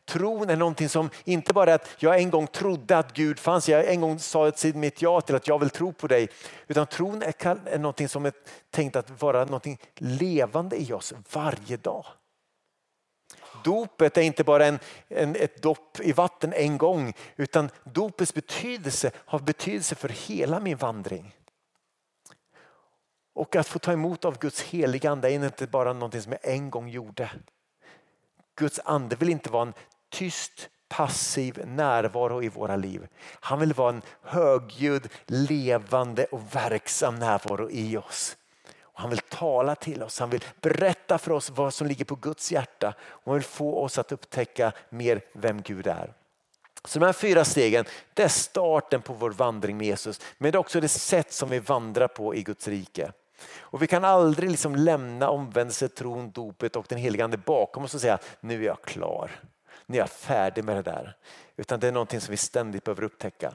Tron 0.06 0.50
är 0.50 0.56
någonting 0.56 0.90
som 0.90 1.10
inte 1.24 1.54
bara 1.54 1.72
är 1.72 1.76
att 1.76 1.90
jag 1.98 2.20
en 2.20 2.30
gång 2.30 2.48
trodde 2.48 2.98
att 2.98 3.14
Gud 3.14 3.40
fanns, 3.40 3.70
jag 3.70 3.88
en 3.88 4.02
gång 4.02 4.20
sa 4.20 4.48
ett 4.48 4.76
mitt 4.76 5.02
ja 5.02 5.22
till 5.22 5.36
att 5.36 5.48
jag 5.48 5.60
vill 5.60 5.70
tro 5.70 5.94
på 5.94 6.08
dig. 6.08 6.30
Utan 6.68 6.88
tron 6.88 7.22
är, 7.22 7.34
är 7.68 7.80
någonting 7.80 8.10
som 8.10 8.26
är 8.26 8.34
tänkt 8.72 8.96
att 8.96 9.22
vara 9.22 9.46
någonting 9.46 9.80
levande 9.96 10.82
i 10.82 10.94
oss 10.94 11.14
varje 11.32 11.78
dag. 11.78 12.06
Dopet 13.64 14.18
är 14.18 14.22
inte 14.22 14.44
bara 14.44 14.66
en, 14.66 14.80
en, 15.08 15.36
ett 15.36 15.62
dopp 15.62 16.00
i 16.00 16.12
vatten 16.12 16.54
en 16.54 16.78
gång 16.78 17.14
utan 17.36 17.70
dopets 17.84 18.34
betydelse 18.34 19.12
har 19.16 19.40
betydelse 19.40 19.96
för 19.96 20.10
hela 20.10 20.60
min 20.60 20.78
vandring. 20.78 21.36
Och 23.36 23.56
att 23.56 23.68
få 23.68 23.80
ta 23.80 23.92
emot 23.92 24.26
av 24.26 24.38
Guds 24.38 24.62
heliga 24.62 25.12
ande 25.12 25.32
är 25.32 25.46
inte 25.46 25.68
bara 25.68 25.94
någonting 25.94 26.22
som 26.22 26.32
jag 26.32 26.54
en 26.54 26.70
gång 26.70 26.90
gjorde. 26.90 27.32
Guds 28.56 28.80
ande 28.86 29.16
vill 29.16 29.30
inte 29.30 29.50
vara 29.50 29.62
en 29.62 29.74
tyst 30.10 30.70
passiv 30.90 31.62
närvaro 31.66 32.44
i 32.44 32.50
våra 32.50 32.76
liv. 32.76 33.08
Han 33.40 33.60
vill 33.60 33.74
vara 33.74 33.90
en 33.90 34.02
högljudd, 34.22 35.10
levande 35.26 36.26
och 36.26 36.56
verksam 36.56 37.16
närvaro 37.16 37.70
i 37.70 37.98
oss. 37.98 38.38
Och 38.82 39.02
han 39.02 39.10
vill 39.10 39.20
tala 39.20 39.76
till 39.76 40.04
oss, 40.04 40.20
han 40.20 40.30
vill 40.30 40.44
berätta 40.62 41.18
för 41.18 41.32
oss 41.32 41.50
vad 41.50 41.74
som 41.74 41.88
ligger 41.88 42.06
på 42.06 42.16
Guds 42.16 42.52
hjärta 42.52 42.94
och 43.08 43.26
han 43.26 43.34
vill 43.34 43.44
få 43.44 43.84
oss 43.84 43.98
att 43.98 44.12
upptäcka 44.12 44.72
mer 44.90 45.22
vem 45.34 45.62
Gud 45.62 45.88
är. 45.88 46.14
Så 46.86 47.00
de 47.00 47.06
här 47.06 47.14
fyra 47.14 47.46
stegen 47.46 47.86
det 48.14 48.24
är 48.24 48.28
starten 48.28 49.02
på 49.02 49.14
vår 49.14 49.32
vandring 49.32 49.78
med 49.78 49.88
Jesus 49.88 50.22
men 50.38 50.52
det 50.52 50.56
är 50.56 50.60
också 50.60 50.82
det 50.82 50.88
sätt 50.88 51.34
som 51.34 51.50
vi 51.50 51.60
vandrar 51.60 52.08
på 52.08 52.36
i 52.36 52.44
Guds 52.44 52.68
rike. 52.68 53.12
Och 53.52 53.82
vi 53.82 53.88
kan 53.88 54.06
aldrig 54.06 54.52
liksom 54.52 54.76
lämna 54.76 55.30
omvändelse, 55.30 55.88
tron, 55.88 56.32
dopet 56.32 56.76
och 56.76 56.86
den 56.90 56.98
heliga 56.98 57.24
ande 57.24 57.38
bakom 57.38 57.84
oss 57.84 57.94
och 57.94 58.02
säga 58.02 58.20
nu 58.40 58.62
är 58.62 58.68
jag 58.68 58.82
klar. 58.82 59.32
Nu 59.86 59.98
är 59.98 60.02
jag 60.02 60.10
färdig 60.10 60.64
med 60.64 60.76
det 60.76 60.82
där. 60.82 61.18
Utan 61.56 61.80
det 61.80 61.88
är 61.88 61.92
någonting 61.92 62.22
som 62.22 62.32
vi 62.32 62.38
ständigt 62.38 62.84
behöver 62.84 63.04
upptäcka. 63.04 63.54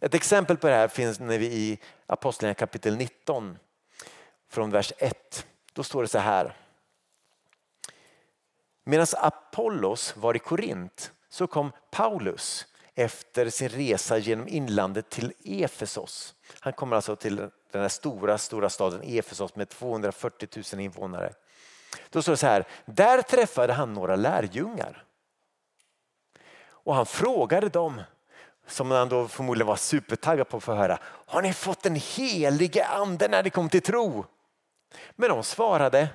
Ett 0.00 0.14
exempel 0.14 0.56
på 0.56 0.66
det 0.66 0.74
här 0.74 0.88
finns 0.88 1.20
när 1.20 1.38
vi 1.38 1.46
i 1.46 1.78
Apostlagärningarna 2.06 2.54
kapitel 2.54 2.96
19 2.96 3.58
från 4.50 4.70
vers 4.70 4.92
1. 4.98 5.46
Då 5.72 5.82
står 5.82 6.02
det 6.02 6.08
så 6.08 6.18
här. 6.18 6.56
Medan 8.84 9.06
Apollos 9.16 10.16
var 10.16 10.36
i 10.36 10.38
Korint 10.38 11.12
så 11.28 11.46
kom 11.46 11.72
Paulus 11.90 12.66
efter 12.94 13.50
sin 13.50 13.68
resa 13.68 14.18
genom 14.18 14.48
inlandet 14.48 15.10
till 15.10 15.32
Efesos. 15.44 16.34
Han 16.60 16.72
kommer 16.72 16.96
alltså 16.96 17.16
till 17.16 17.50
den 17.72 17.82
här 17.82 17.88
stora, 17.88 18.38
stora 18.38 18.70
staden 18.70 19.02
Efesos 19.04 19.56
med 19.56 19.68
240 19.68 20.48
000 20.72 20.80
invånare. 20.80 21.32
Då 22.10 22.22
står 22.22 22.32
det 22.32 22.36
så 22.36 22.46
här, 22.46 22.64
där 22.84 23.22
träffade 23.22 23.72
han 23.72 23.92
några 23.94 24.16
lärjungar. 24.16 25.04
Och 26.68 26.94
han 26.94 27.06
frågade 27.06 27.68
dem, 27.68 28.02
som 28.66 28.90
han 28.90 29.08
då 29.08 29.28
förmodligen 29.28 29.66
var 29.66 29.76
supertaggad 29.76 30.48
på 30.48 30.56
att 30.56 30.62
få 30.62 30.74
höra, 30.74 30.98
har 31.04 31.42
ni 31.42 31.52
fått 31.52 31.82
den 31.82 31.94
helige 31.94 32.86
ande 32.86 33.28
när 33.28 33.42
ni 33.42 33.50
kom 33.50 33.68
till 33.68 33.82
tro? 33.82 34.24
Men 35.10 35.28
de 35.28 35.42
svarade, 35.42 36.08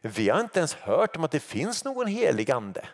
vi 0.00 0.28
har 0.28 0.40
inte 0.40 0.58
ens 0.58 0.74
hört 0.74 1.16
om 1.16 1.24
att 1.24 1.30
det 1.30 1.40
finns 1.40 1.84
någon 1.84 2.06
helig 2.06 2.50
ande. 2.50 2.88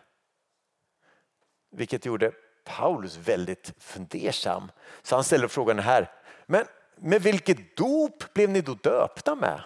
Vilket 1.70 2.06
gjorde 2.06 2.32
Paulus 2.64 3.16
väldigt 3.16 3.72
fundersam. 3.78 4.70
Så 5.02 5.14
han 5.14 5.24
ställer 5.24 5.48
frågan 5.48 5.78
här, 5.78 6.10
men 6.46 6.66
med 7.02 7.22
vilket 7.22 7.76
dop 7.76 8.34
blev 8.34 8.50
ni 8.50 8.60
då 8.60 8.74
döpta 8.74 9.34
med? 9.34 9.62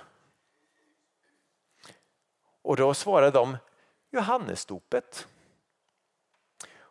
Och 2.63 2.77
då 2.77 2.95
svarade 2.95 3.31
de 3.31 3.57
Johannesdopet. 4.11 5.27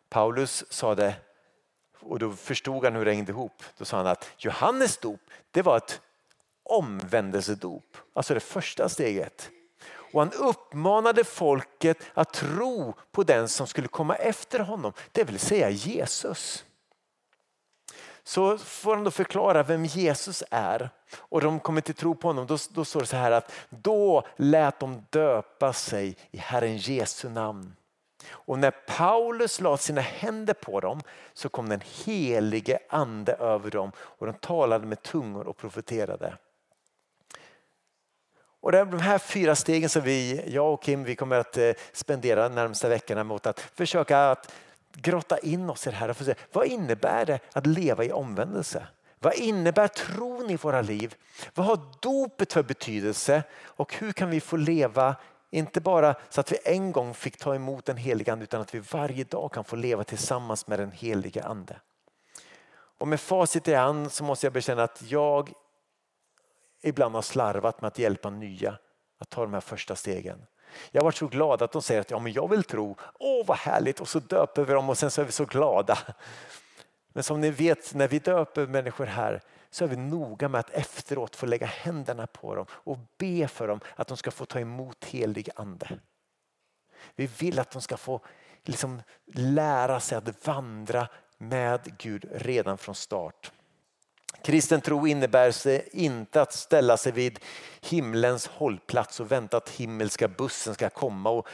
Paulus 0.09 0.63
sa 0.69 0.95
det 0.95 1.15
och 1.99 2.19
då 2.19 2.31
förstod 2.31 2.83
han 2.83 2.95
hur 2.95 3.05
det 3.05 3.11
hängde 3.11 3.31
ihop. 3.31 3.63
Då 3.77 3.85
sa 3.85 3.97
han 3.97 4.07
att 4.07 4.31
Johannes 4.37 4.97
dop 4.97 5.21
det 5.51 5.61
var 5.61 5.77
ett 5.77 6.01
omvändelsedop, 6.63 7.97
alltså 8.13 8.33
det 8.33 8.39
första 8.39 8.89
steget. 8.89 9.49
Och 10.13 10.19
han 10.19 10.31
uppmanade 10.31 11.23
folket 11.23 11.97
att 12.13 12.33
tro 12.33 12.93
på 13.11 13.23
den 13.23 13.49
som 13.49 13.67
skulle 13.67 13.87
komma 13.87 14.15
efter 14.15 14.59
honom, 14.59 14.93
det 15.11 15.23
vill 15.23 15.39
säga 15.39 15.69
Jesus. 15.69 16.65
Så 18.27 18.57
får 18.57 18.95
han 18.95 19.03
då 19.03 19.11
förklara 19.11 19.63
vem 19.63 19.85
Jesus 19.85 20.43
är 20.51 20.89
och 21.17 21.41
de 21.41 21.59
kommer 21.59 21.81
till 21.81 21.95
tro 21.95 22.15
på 22.15 22.27
honom. 22.27 22.47
Då, 22.47 22.57
då 22.69 22.85
står 22.85 22.99
det 22.99 23.05
så 23.05 23.15
här 23.15 23.31
att 23.31 23.51
då 23.69 24.23
lät 24.35 24.79
de 24.79 25.05
döpa 25.09 25.73
sig 25.73 26.17
i 26.31 26.37
Herren 26.37 26.77
Jesu 26.77 27.29
namn. 27.29 27.75
Och 28.29 28.59
när 28.59 28.71
Paulus 28.71 29.61
lade 29.61 29.77
sina 29.77 30.01
händer 30.01 30.53
på 30.53 30.79
dem 30.79 31.01
så 31.33 31.49
kom 31.49 31.69
den 31.69 31.81
helige 32.05 32.79
ande 32.89 33.33
över 33.33 33.71
dem 33.71 33.91
och 33.97 34.25
de 34.25 34.33
talade 34.33 34.85
med 34.87 35.01
tungor 35.01 35.47
och 35.47 35.57
profeterade. 35.57 36.37
Och 38.61 38.71
de 38.71 38.99
här 38.99 39.17
fyra 39.17 39.55
stegen 39.55 39.89
som 39.89 40.01
vi, 40.01 40.43
jag 40.47 40.73
och 40.73 40.83
Kim, 40.83 41.03
vi 41.03 41.15
kommer 41.15 41.35
att 41.35 41.57
eh, 41.57 41.71
spendera 41.93 42.49
de 42.49 42.55
närmsta 42.55 42.89
veckorna 42.89 43.23
mot 43.23 43.45
att 43.45 43.59
försöka 43.59 44.31
att 44.31 44.53
grotta 44.95 45.37
in 45.37 45.69
oss 45.69 45.87
i 45.87 45.89
det 45.89 45.95
här 45.95 46.09
och 46.09 46.17
få 46.17 46.23
se 46.23 46.35
vad 46.51 46.67
innebär 46.67 47.25
det 47.25 47.39
att 47.53 47.65
leva 47.65 48.03
i 48.03 48.11
omvändelse? 48.11 48.87
Vad 49.19 49.33
innebär 49.33 49.87
tron 49.87 50.49
i 50.49 50.55
våra 50.55 50.81
liv? 50.81 51.15
Vad 51.53 51.65
har 51.67 51.79
dopet 52.01 52.53
för 52.53 52.63
betydelse 52.63 53.43
och 53.53 53.95
hur 53.95 54.11
kan 54.11 54.29
vi 54.29 54.41
få 54.41 54.57
leva 54.57 55.15
inte 55.51 55.81
bara 55.81 56.15
så 56.29 56.41
att 56.41 56.51
vi 56.51 56.57
en 56.65 56.91
gång 56.91 57.13
fick 57.13 57.37
ta 57.37 57.55
emot 57.55 57.85
den 57.85 57.97
heliga 57.97 58.33
ande 58.33 58.43
utan 58.43 58.61
att 58.61 58.75
vi 58.75 58.79
varje 58.79 59.23
dag 59.23 59.51
kan 59.51 59.63
få 59.63 59.75
leva 59.75 60.03
tillsammans 60.03 60.67
med 60.67 60.79
den 60.79 60.91
heliga 60.91 61.43
ande. 61.43 61.79
Och 62.97 63.07
med 63.07 63.19
facit 63.19 63.67
i 63.67 63.73
hand 63.73 64.11
så 64.11 64.23
måste 64.23 64.45
jag 64.45 64.53
bekänna 64.53 64.83
att 64.83 65.03
jag 65.07 65.53
ibland 66.83 67.15
har 67.15 67.21
slarvat 67.21 67.81
med 67.81 67.87
att 67.87 67.99
hjälpa 67.99 68.29
nya 68.29 68.77
att 69.19 69.29
ta 69.29 69.41
de 69.41 69.53
här 69.53 69.61
första 69.61 69.95
stegen. 69.95 70.45
Jag 70.91 71.01
har 71.01 71.05
varit 71.05 71.15
så 71.15 71.27
glad 71.27 71.61
att 71.61 71.71
de 71.71 71.81
säger 71.81 72.01
att 72.01 72.11
ja, 72.11 72.19
men 72.19 72.33
jag 72.33 72.49
vill 72.49 72.63
tro, 72.63 72.97
åh 73.19 73.45
vad 73.45 73.57
härligt 73.57 73.99
och 73.99 74.07
så 74.07 74.19
döper 74.19 74.65
vi 74.65 74.73
dem 74.73 74.89
och 74.89 74.97
sen 74.97 75.11
så 75.11 75.21
är 75.21 75.25
vi 75.25 75.31
så 75.31 75.45
glada. 75.45 75.97
Men 77.07 77.23
som 77.23 77.41
ni 77.41 77.51
vet 77.51 77.93
när 77.93 78.07
vi 78.07 78.19
döper 78.19 78.67
människor 78.67 79.05
här 79.05 79.41
så 79.69 79.83
är 79.83 79.87
vi 79.87 79.95
noga 79.95 80.49
med 80.49 80.59
att 80.59 80.69
efteråt 80.69 81.35
få 81.35 81.45
lägga 81.45 81.67
händerna 81.67 82.27
på 82.27 82.55
dem 82.55 82.65
och 82.69 82.97
be 83.17 83.47
för 83.47 83.67
dem 83.67 83.79
att 83.95 84.07
de 84.07 84.17
ska 84.17 84.31
få 84.31 84.45
ta 84.45 84.59
emot 84.59 85.05
helig 85.05 85.49
ande. 85.55 85.99
Vi 87.15 87.27
vill 87.27 87.59
att 87.59 87.71
de 87.71 87.81
ska 87.81 87.97
få 87.97 88.21
liksom 88.63 89.01
lära 89.33 89.99
sig 89.99 90.17
att 90.17 90.47
vandra 90.47 91.07
med 91.37 91.97
Gud 91.97 92.25
redan 92.31 92.77
från 92.77 92.95
start. 92.95 93.51
Kristen 94.43 94.81
tro 94.81 95.07
innebär 95.07 95.51
sig 95.51 95.89
inte 95.91 96.41
att 96.41 96.53
ställa 96.53 96.97
sig 96.97 97.11
vid 97.11 97.39
himlens 97.81 98.47
hållplats 98.47 99.19
och 99.19 99.31
vänta 99.31 99.57
att 99.57 99.69
himmelska 99.69 100.27
bussen 100.27 100.73
ska 100.73 100.89
komma 100.89 101.29
och 101.29 101.47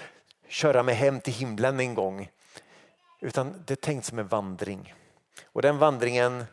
köra 0.48 0.84
mig 0.84 0.96
hem 0.96 1.20
till 1.22 1.34
himlen 1.34 1.80
en 1.80 1.96
gång. 1.96 2.30
Utan 3.22 3.64
det 3.66 3.74
är 3.74 3.76
tänkt 3.76 4.06
som 4.06 4.20
en 4.20 4.28
vandring. 4.28 4.94
Och 5.46 5.62
den 5.62 5.78
vandringen 5.78 6.46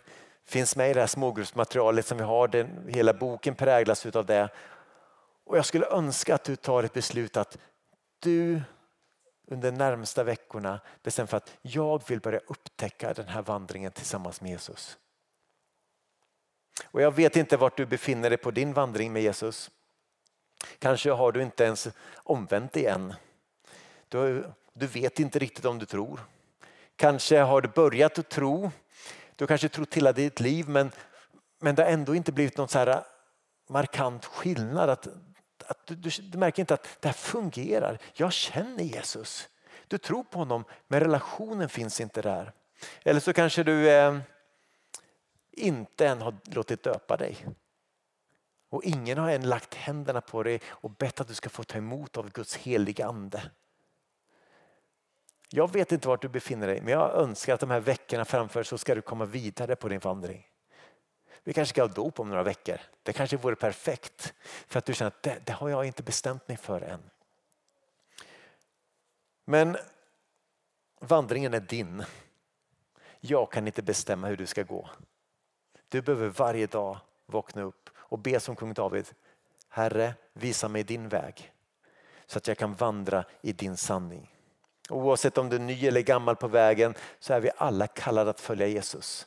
finns 0.46 0.76
med 0.76 0.90
i 0.90 0.94
det 0.94 1.00
här 1.00 1.06
smågruppsmaterialet 1.06 2.06
som 2.06 2.18
vi 2.18 2.24
har. 2.24 2.48
Den, 2.48 2.88
hela 2.88 3.14
boken 3.14 3.54
präglas 3.54 4.06
av 4.06 4.26
det. 4.26 4.48
Och 5.44 5.58
jag 5.58 5.66
skulle 5.66 5.86
önska 5.86 6.34
att 6.34 6.44
du 6.44 6.56
tar 6.56 6.82
ett 6.82 6.92
beslut 6.92 7.36
att 7.36 7.58
du 8.18 8.62
under 9.46 9.70
de 9.70 9.78
närmsta 9.78 10.24
veckorna 10.24 10.80
bestämmer 11.02 11.26
för 11.26 11.36
att 11.36 11.52
jag 11.62 12.02
vill 12.08 12.20
börja 12.20 12.40
upptäcka 12.46 13.12
den 13.12 13.28
här 13.28 13.42
vandringen 13.42 13.92
tillsammans 13.92 14.40
med 14.40 14.50
Jesus. 14.50 14.98
Och 16.84 17.02
jag 17.02 17.14
vet 17.14 17.36
inte 17.36 17.56
vart 17.56 17.76
du 17.76 17.86
befinner 17.86 18.30
dig 18.30 18.38
på 18.38 18.50
din 18.50 18.72
vandring 18.72 19.12
med 19.12 19.22
Jesus. 19.22 19.70
Kanske 20.78 21.10
har 21.10 21.32
du 21.32 21.42
inte 21.42 21.64
ens 21.64 21.88
omvänt 22.14 22.72
dig 22.72 22.86
än. 22.86 23.14
Du, 24.08 24.52
du 24.72 24.86
vet 24.86 25.20
inte 25.20 25.38
riktigt 25.38 25.64
om 25.64 25.78
du 25.78 25.86
tror. 25.86 26.20
Kanske 26.96 27.38
har 27.38 27.60
du 27.60 27.68
börjat 27.68 28.18
att 28.18 28.28
tro. 28.28 28.70
Du 29.36 29.46
kanske 29.46 29.68
trott 29.68 29.94
hela 29.94 30.12
ditt 30.12 30.40
liv 30.40 30.68
men, 30.68 30.90
men 31.60 31.74
det 31.74 31.82
har 31.82 31.90
ändå 31.90 32.14
inte 32.14 32.32
blivit 32.32 32.56
någon 32.56 32.68
så 32.68 32.78
här 32.78 33.04
markant 33.68 34.24
skillnad. 34.24 34.90
Att, 34.90 35.08
att 35.66 35.86
du, 35.86 35.94
du, 35.94 36.10
du 36.22 36.38
märker 36.38 36.62
inte 36.62 36.74
att 36.74 36.88
det 37.00 37.08
här 37.08 37.12
fungerar. 37.12 37.98
Jag 38.14 38.32
känner 38.32 38.84
Jesus. 38.84 39.48
Du 39.88 39.98
tror 39.98 40.24
på 40.24 40.38
honom 40.38 40.64
men 40.88 41.00
relationen 41.00 41.68
finns 41.68 42.00
inte 42.00 42.22
där. 42.22 42.52
Eller 43.02 43.20
så 43.20 43.32
kanske 43.32 43.62
du 43.62 43.90
eh, 43.90 44.18
inte 45.58 46.06
än 46.06 46.22
har 46.22 46.34
låtit 46.44 46.82
döpa 46.82 47.16
dig. 47.16 47.46
Och 48.70 48.84
ingen 48.84 49.18
har 49.18 49.30
än 49.30 49.48
lagt 49.48 49.74
händerna 49.74 50.20
på 50.20 50.42
dig 50.42 50.60
och 50.66 50.90
bett 50.90 51.20
att 51.20 51.28
du 51.28 51.34
ska 51.34 51.48
få 51.48 51.64
ta 51.64 51.78
emot 51.78 52.16
av 52.16 52.30
Guds 52.30 52.56
heliga 52.56 53.06
ande. 53.06 53.50
Jag 55.50 55.72
vet 55.72 55.92
inte 55.92 56.08
vart 56.08 56.22
du 56.22 56.28
befinner 56.28 56.66
dig 56.66 56.80
men 56.80 56.92
jag 56.92 57.14
önskar 57.14 57.54
att 57.54 57.60
de 57.60 57.70
här 57.70 57.80
veckorna 57.80 58.24
framför 58.24 58.62
så 58.62 58.78
ska 58.78 58.94
du 58.94 59.02
komma 59.02 59.24
vidare 59.24 59.76
på 59.76 59.88
din 59.88 60.00
vandring. 60.00 60.46
Vi 61.44 61.52
kanske 61.52 61.74
ska 61.74 61.82
ha 61.82 61.88
dop 61.88 62.20
om 62.20 62.28
några 62.28 62.42
veckor. 62.42 62.80
Det 63.02 63.12
kanske 63.12 63.36
vore 63.36 63.56
perfekt 63.56 64.34
för 64.66 64.78
att 64.78 64.84
du 64.84 64.94
känner 64.94 65.08
att 65.08 65.22
det, 65.22 65.38
det 65.44 65.52
har 65.52 65.68
jag 65.68 65.84
inte 65.84 66.02
bestämt 66.02 66.48
mig 66.48 66.56
för 66.56 66.80
än. 66.80 67.10
Men 69.44 69.76
vandringen 71.00 71.54
är 71.54 71.60
din. 71.60 72.04
Jag 73.20 73.52
kan 73.52 73.66
inte 73.66 73.82
bestämma 73.82 74.28
hur 74.28 74.36
du 74.36 74.46
ska 74.46 74.62
gå. 74.62 74.90
Du 75.88 76.02
behöver 76.02 76.28
varje 76.28 76.66
dag 76.66 76.98
vakna 77.26 77.62
upp 77.62 77.90
och 77.96 78.18
be 78.18 78.40
som 78.40 78.56
kung 78.56 78.74
David. 78.74 79.06
Herre, 79.68 80.14
visa 80.32 80.68
mig 80.68 80.84
din 80.84 81.08
väg 81.08 81.52
så 82.26 82.38
att 82.38 82.48
jag 82.48 82.58
kan 82.58 82.74
vandra 82.74 83.24
i 83.40 83.52
din 83.52 83.76
sanning. 83.76 84.34
Oavsett 84.90 85.38
om 85.38 85.48
du 85.48 85.56
är 85.56 85.60
ny 85.60 85.86
eller 85.86 86.00
gammal 86.00 86.36
på 86.36 86.48
vägen 86.48 86.94
så 87.18 87.34
är 87.34 87.40
vi 87.40 87.50
alla 87.56 87.86
kallade 87.86 88.30
att 88.30 88.40
följa 88.40 88.66
Jesus. 88.66 89.26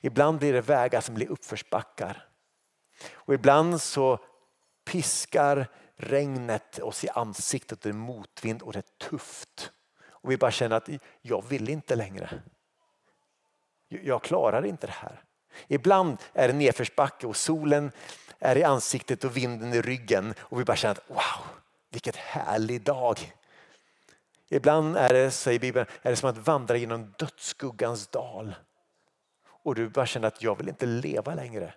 Ibland 0.00 0.38
blir 0.38 0.52
det 0.52 0.60
vägar 0.60 1.00
som 1.00 1.14
blir 1.14 1.30
uppförsbackar. 1.30 2.28
Och 3.12 3.34
ibland 3.34 3.82
så 3.82 4.18
piskar 4.84 5.66
regnet 5.96 6.78
oss 6.78 7.04
i 7.04 7.08
ansiktet 7.08 7.78
och 7.78 7.82
det 7.82 7.88
är 7.88 7.92
motvind 7.92 8.62
och 8.62 8.72
det 8.72 8.78
är 8.78 9.08
tufft. 9.08 9.72
Och 10.04 10.30
vi 10.30 10.36
bara 10.36 10.50
känner 10.50 10.76
att 10.76 10.88
jag 11.22 11.44
vill 11.48 11.68
inte 11.68 11.96
längre. 11.96 12.42
Jag 13.88 14.22
klarar 14.22 14.66
inte 14.66 14.86
det 14.86 14.92
här. 14.92 15.24
Ibland 15.68 16.18
är 16.32 16.48
det 16.48 16.54
nedförsbacke 16.54 17.26
och 17.26 17.36
solen 17.36 17.92
är 18.38 18.56
i 18.56 18.64
ansiktet 18.64 19.24
och 19.24 19.36
vinden 19.36 19.74
i 19.74 19.82
ryggen 19.82 20.34
och 20.38 20.60
vi 20.60 20.64
bara 20.64 20.76
känner 20.76 20.94
att 20.94 21.10
wow, 21.10 21.46
vilket 21.90 22.16
härlig 22.16 22.82
dag. 22.82 23.32
Ibland 24.48 24.96
är 24.96 25.12
det, 25.12 25.30
säger 25.30 25.58
Bibeln, 25.58 25.86
är 26.02 26.10
det 26.10 26.16
som 26.16 26.30
att 26.30 26.38
vandra 26.38 26.76
genom 26.76 27.14
dödsskuggans 27.18 28.06
dal 28.06 28.54
och 29.44 29.74
du 29.74 29.88
bara 29.88 30.06
känner 30.06 30.28
att 30.28 30.42
jag 30.42 30.58
vill 30.58 30.68
inte 30.68 30.86
leva 30.86 31.34
längre. 31.34 31.74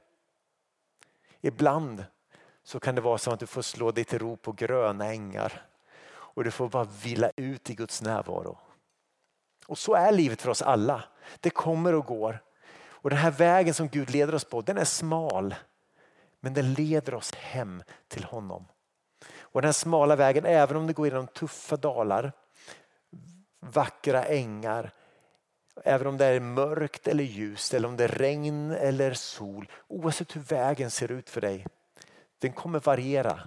Ibland 1.41 2.05
så 2.63 2.79
kan 2.79 2.95
det 2.95 3.01
vara 3.01 3.17
som 3.17 3.33
att 3.33 3.39
du 3.39 3.47
får 3.47 3.61
slå 3.61 3.91
dig 3.91 4.03
till 4.03 4.19
ro 4.19 4.38
på 4.38 4.51
gröna 4.51 5.05
ängar 5.05 5.65
och 6.07 6.43
du 6.43 6.51
får 6.51 6.69
bara 6.69 6.83
vila 6.83 7.31
ut 7.35 7.69
i 7.69 7.75
Guds 7.75 8.01
närvaro. 8.01 8.57
Och 9.67 9.77
så 9.77 9.93
är 9.93 10.11
livet 10.11 10.41
för 10.41 10.49
oss 10.49 10.61
alla. 10.61 11.03
Det 11.39 11.49
kommer 11.49 11.93
och 11.93 12.05
går. 12.05 12.39
Och 13.06 13.12
den 13.12 13.20
här 13.20 13.32
vägen 13.32 13.74
som 13.74 13.88
Gud 13.88 14.10
leder 14.10 14.36
oss 14.36 14.44
på, 14.44 14.62
den 14.62 14.78
är 14.78 14.86
smal. 14.86 15.56
Men 16.39 16.54
den 16.54 16.74
leder 16.74 17.13
oss 17.13 17.36
hem 17.36 17.84
till 18.08 18.24
honom. 18.24 18.65
Och 19.39 19.62
den 19.62 19.68
här 19.68 19.74
smala 19.74 20.15
vägen, 20.15 20.46
även 20.46 20.78
om 20.78 20.88
det 20.88 20.94
går 20.94 21.08
genom 21.08 21.28
tuffa 21.28 21.78
dalar, 21.78 22.32
vackra 23.60 24.26
ängar, 24.26 24.91
även 25.84 26.08
om 26.08 26.18
det 26.18 26.26
är 26.26 26.39
mörkt 26.39 27.08
eller 27.08 27.24
ljust, 27.24 27.74
eller 27.74 27.88
om 27.88 27.98
det 27.98 28.04
är 28.04 28.08
regn 28.08 28.72
eller 28.72 29.13
sol, 29.13 29.72
oavsett 29.88 30.36
hur 30.36 30.41
vägen 30.41 30.91
ser 30.91 31.12
ut 31.12 31.30
för 31.30 31.41
dig, 31.41 31.68
den 32.39 32.54
kommer 32.54 32.80
variera. 32.80 33.39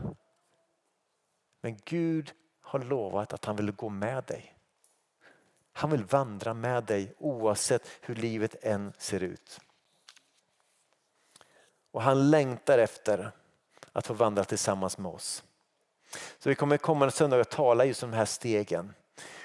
Men 1.63 1.79
Gud 1.85 2.33
har 2.61 2.79
lovat 2.79 3.33
att 3.33 3.45
han 3.45 3.57
vill 3.57 3.73
gå 3.73 3.89
med 3.89 4.25
dig. 4.25 4.58
Han 5.79 5.91
vill 5.91 6.05
vandra 6.05 6.55
med 6.55 6.85
dig 6.85 7.15
oavsett 7.19 7.89
hur 8.01 8.15
livet 8.15 8.65
än 8.65 8.93
ser 8.99 9.23
ut. 9.23 9.61
Och 11.91 12.03
han 12.03 12.31
längtar 12.31 12.79
efter 12.79 13.31
att 13.93 14.07
få 14.07 14.15
vandra 14.15 14.45
tillsammans 14.45 14.99
med 14.99 15.13
oss. 15.13 15.45
Så 16.39 16.49
vi 16.49 16.55
kommer 16.55 16.77
kommande 16.77 17.13
söndag 17.13 17.41
att 17.41 17.51
tala 17.51 17.85
just 17.85 18.03
om 18.03 18.11
de 18.11 18.17
här 18.17 18.25
stegen. 18.25 18.95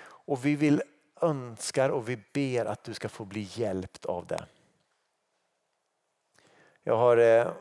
Och 0.06 0.46
vi 0.46 0.56
vill 0.56 0.84
önskar 1.22 1.90
och 1.90 2.10
vi 2.10 2.20
ber 2.34 2.66
att 2.66 2.84
du 2.84 2.94
ska 2.94 3.10
få 3.10 3.26
bli 3.26 3.48
hjälpt 3.52 4.06
av 4.06 4.28
det. 4.28 4.46
Jag 6.84 6.98
har 6.98 7.18
eh, 7.18 7.52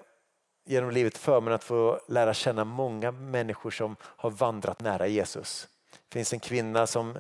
genom 0.65 0.91
livet 0.91 1.19
förmånen 1.19 1.55
att 1.55 1.65
få 1.65 2.01
lära 2.09 2.35
känna 2.35 2.65
många 2.65 3.11
människor 3.11 3.71
som 3.71 3.97
har 4.03 4.31
vandrat 4.31 4.81
nära 4.81 5.07
Jesus. 5.07 5.69
Det 6.09 6.15
finns 6.15 6.33
en 6.33 6.41
kvinna 6.41 6.87
som 6.87 7.19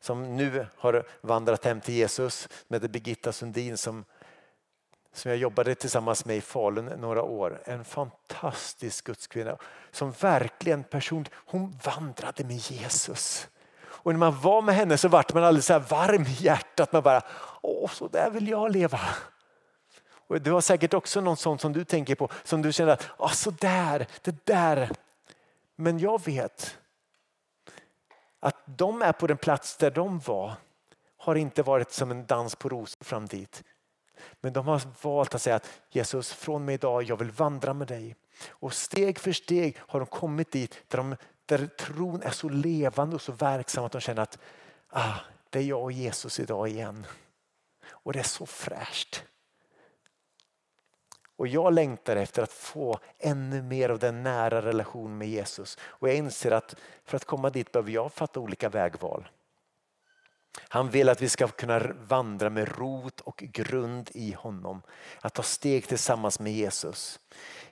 som 0.00 0.36
nu 0.36 0.66
har 0.76 1.04
vandrat 1.20 1.64
hem 1.64 1.80
till 1.80 1.94
Jesus 1.94 2.48
som 2.68 2.74
heter 2.74 2.88
Birgitta 2.88 3.32
Sundin 3.32 3.76
som, 3.76 4.04
som 5.12 5.30
jag 5.30 5.38
jobbade 5.38 5.74
tillsammans 5.74 6.24
med 6.24 6.36
i 6.36 6.40
Falun 6.40 6.84
några 6.84 7.22
år. 7.22 7.62
En 7.64 7.84
fantastisk 7.84 9.04
gudskvinna 9.04 9.56
som 9.90 10.12
verkligen 10.12 10.84
person, 10.84 11.26
hon 11.32 11.78
vandrade 11.84 12.44
med 12.44 12.56
Jesus. 12.56 13.48
Och 14.08 14.12
när 14.12 14.18
man 14.18 14.40
var 14.40 14.62
med 14.62 14.74
henne 14.74 14.98
så 14.98 15.08
vart 15.08 15.34
man 15.34 15.44
alldeles 15.44 15.66
så 15.66 15.78
varm 15.78 16.22
i 16.22 16.36
hjärtat. 16.38 16.92
Man 16.92 17.02
bara, 17.02 17.22
åh 17.62 17.90
så 17.90 18.08
där 18.08 18.30
vill 18.30 18.48
jag 18.48 18.72
leva. 18.72 19.00
Och 20.28 20.40
du 20.40 20.52
har 20.52 20.60
säkert 20.60 20.94
också 20.94 21.20
någon 21.20 21.36
sån 21.36 21.58
som 21.58 21.72
du 21.72 21.84
tänker 21.84 22.14
på 22.14 22.28
som 22.44 22.62
du 22.62 22.72
känner 22.72 22.92
att 22.92 23.06
ah, 23.16 23.28
så 23.28 23.50
där, 23.50 24.06
det 24.22 24.46
där. 24.46 24.90
Men 25.76 25.98
jag 25.98 26.24
vet 26.24 26.78
att 28.40 28.56
de 28.64 29.02
är 29.02 29.12
på 29.12 29.26
den 29.26 29.36
plats 29.36 29.76
där 29.76 29.90
de 29.90 30.18
var 30.18 30.54
har 31.16 31.34
inte 31.34 31.62
varit 31.62 31.92
som 31.92 32.10
en 32.10 32.26
dans 32.26 32.56
på 32.56 32.68
rosor 32.68 33.04
fram 33.04 33.26
dit. 33.26 33.64
Men 34.40 34.52
de 34.52 34.66
har 34.66 34.82
valt 35.02 35.34
att 35.34 35.42
säga 35.42 35.56
att 35.56 35.80
Jesus 35.90 36.32
från 36.32 36.64
mig 36.64 36.74
idag, 36.74 37.02
jag 37.02 37.16
vill 37.16 37.30
vandra 37.30 37.74
med 37.74 37.88
dig. 37.88 38.16
Och 38.48 38.74
steg 38.74 39.18
för 39.18 39.32
steg 39.32 39.76
har 39.78 40.00
de 40.00 40.06
kommit 40.06 40.52
dit 40.52 40.82
där, 40.88 40.98
de, 40.98 41.16
där 41.46 41.66
tron 41.66 42.22
är 42.22 42.30
så 42.30 42.48
levande 42.48 43.14
och 43.14 43.22
så 43.22 43.32
verksam 43.32 43.84
att 43.84 43.92
de 43.92 44.00
känner 44.00 44.22
att 44.22 44.38
ah, 44.88 45.14
det 45.50 45.58
är 45.58 45.62
jag 45.62 45.82
och 45.82 45.92
Jesus 45.92 46.40
idag 46.40 46.68
igen. 46.68 47.06
Och 47.88 48.12
det 48.12 48.18
är 48.18 48.22
så 48.22 48.46
fräscht. 48.46 49.24
Och 51.38 51.48
jag 51.48 51.72
längtar 51.72 52.16
efter 52.16 52.42
att 52.42 52.52
få 52.52 52.98
ännu 53.18 53.62
mer 53.62 53.88
av 53.88 53.98
den 53.98 54.22
nära 54.22 54.62
relationen 54.62 55.18
med 55.18 55.28
Jesus. 55.28 55.78
Och 55.80 56.08
jag 56.08 56.16
inser 56.16 56.50
att 56.50 56.74
för 57.04 57.16
att 57.16 57.24
komma 57.24 57.50
dit 57.50 57.72
behöver 57.72 57.90
jag 57.90 58.12
fatta 58.12 58.40
olika 58.40 58.68
vägval. 58.68 59.28
Han 60.68 60.90
vill 60.90 61.08
att 61.08 61.22
vi 61.22 61.28
ska 61.28 61.48
kunna 61.48 61.78
vandra 62.08 62.50
med 62.50 62.78
rot 62.78 63.20
och 63.20 63.36
grund 63.36 64.10
i 64.14 64.32
honom. 64.32 64.82
Att 65.20 65.34
ta 65.34 65.42
steg 65.42 65.88
tillsammans 65.88 66.40
med 66.40 66.52
Jesus. 66.52 67.20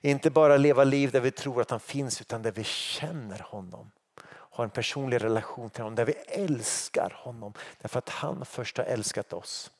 Inte 0.01 0.31
bara 0.31 0.57
leva 0.57 0.85
liv 0.85 1.11
där 1.11 1.21
vi 1.21 1.31
tror 1.31 1.61
att 1.61 1.71
han 1.71 1.81
finns 1.81 2.21
utan 2.21 2.43
där 2.43 2.53
vi 2.53 2.65
känner 2.65 3.39
honom. 3.39 3.91
Har 4.29 4.65
en 4.65 4.71
personlig 4.71 5.25
relation 5.25 5.71
till 5.71 5.83
honom, 5.83 5.95
där 5.95 6.05
vi 6.05 6.13
älskar 6.13 7.13
honom. 7.17 7.53
Därför 7.81 7.99
att 7.99 8.09
han 8.09 8.45
först 8.45 8.77
har 8.77 8.85
älskat 8.85 9.33
oss. 9.33 9.71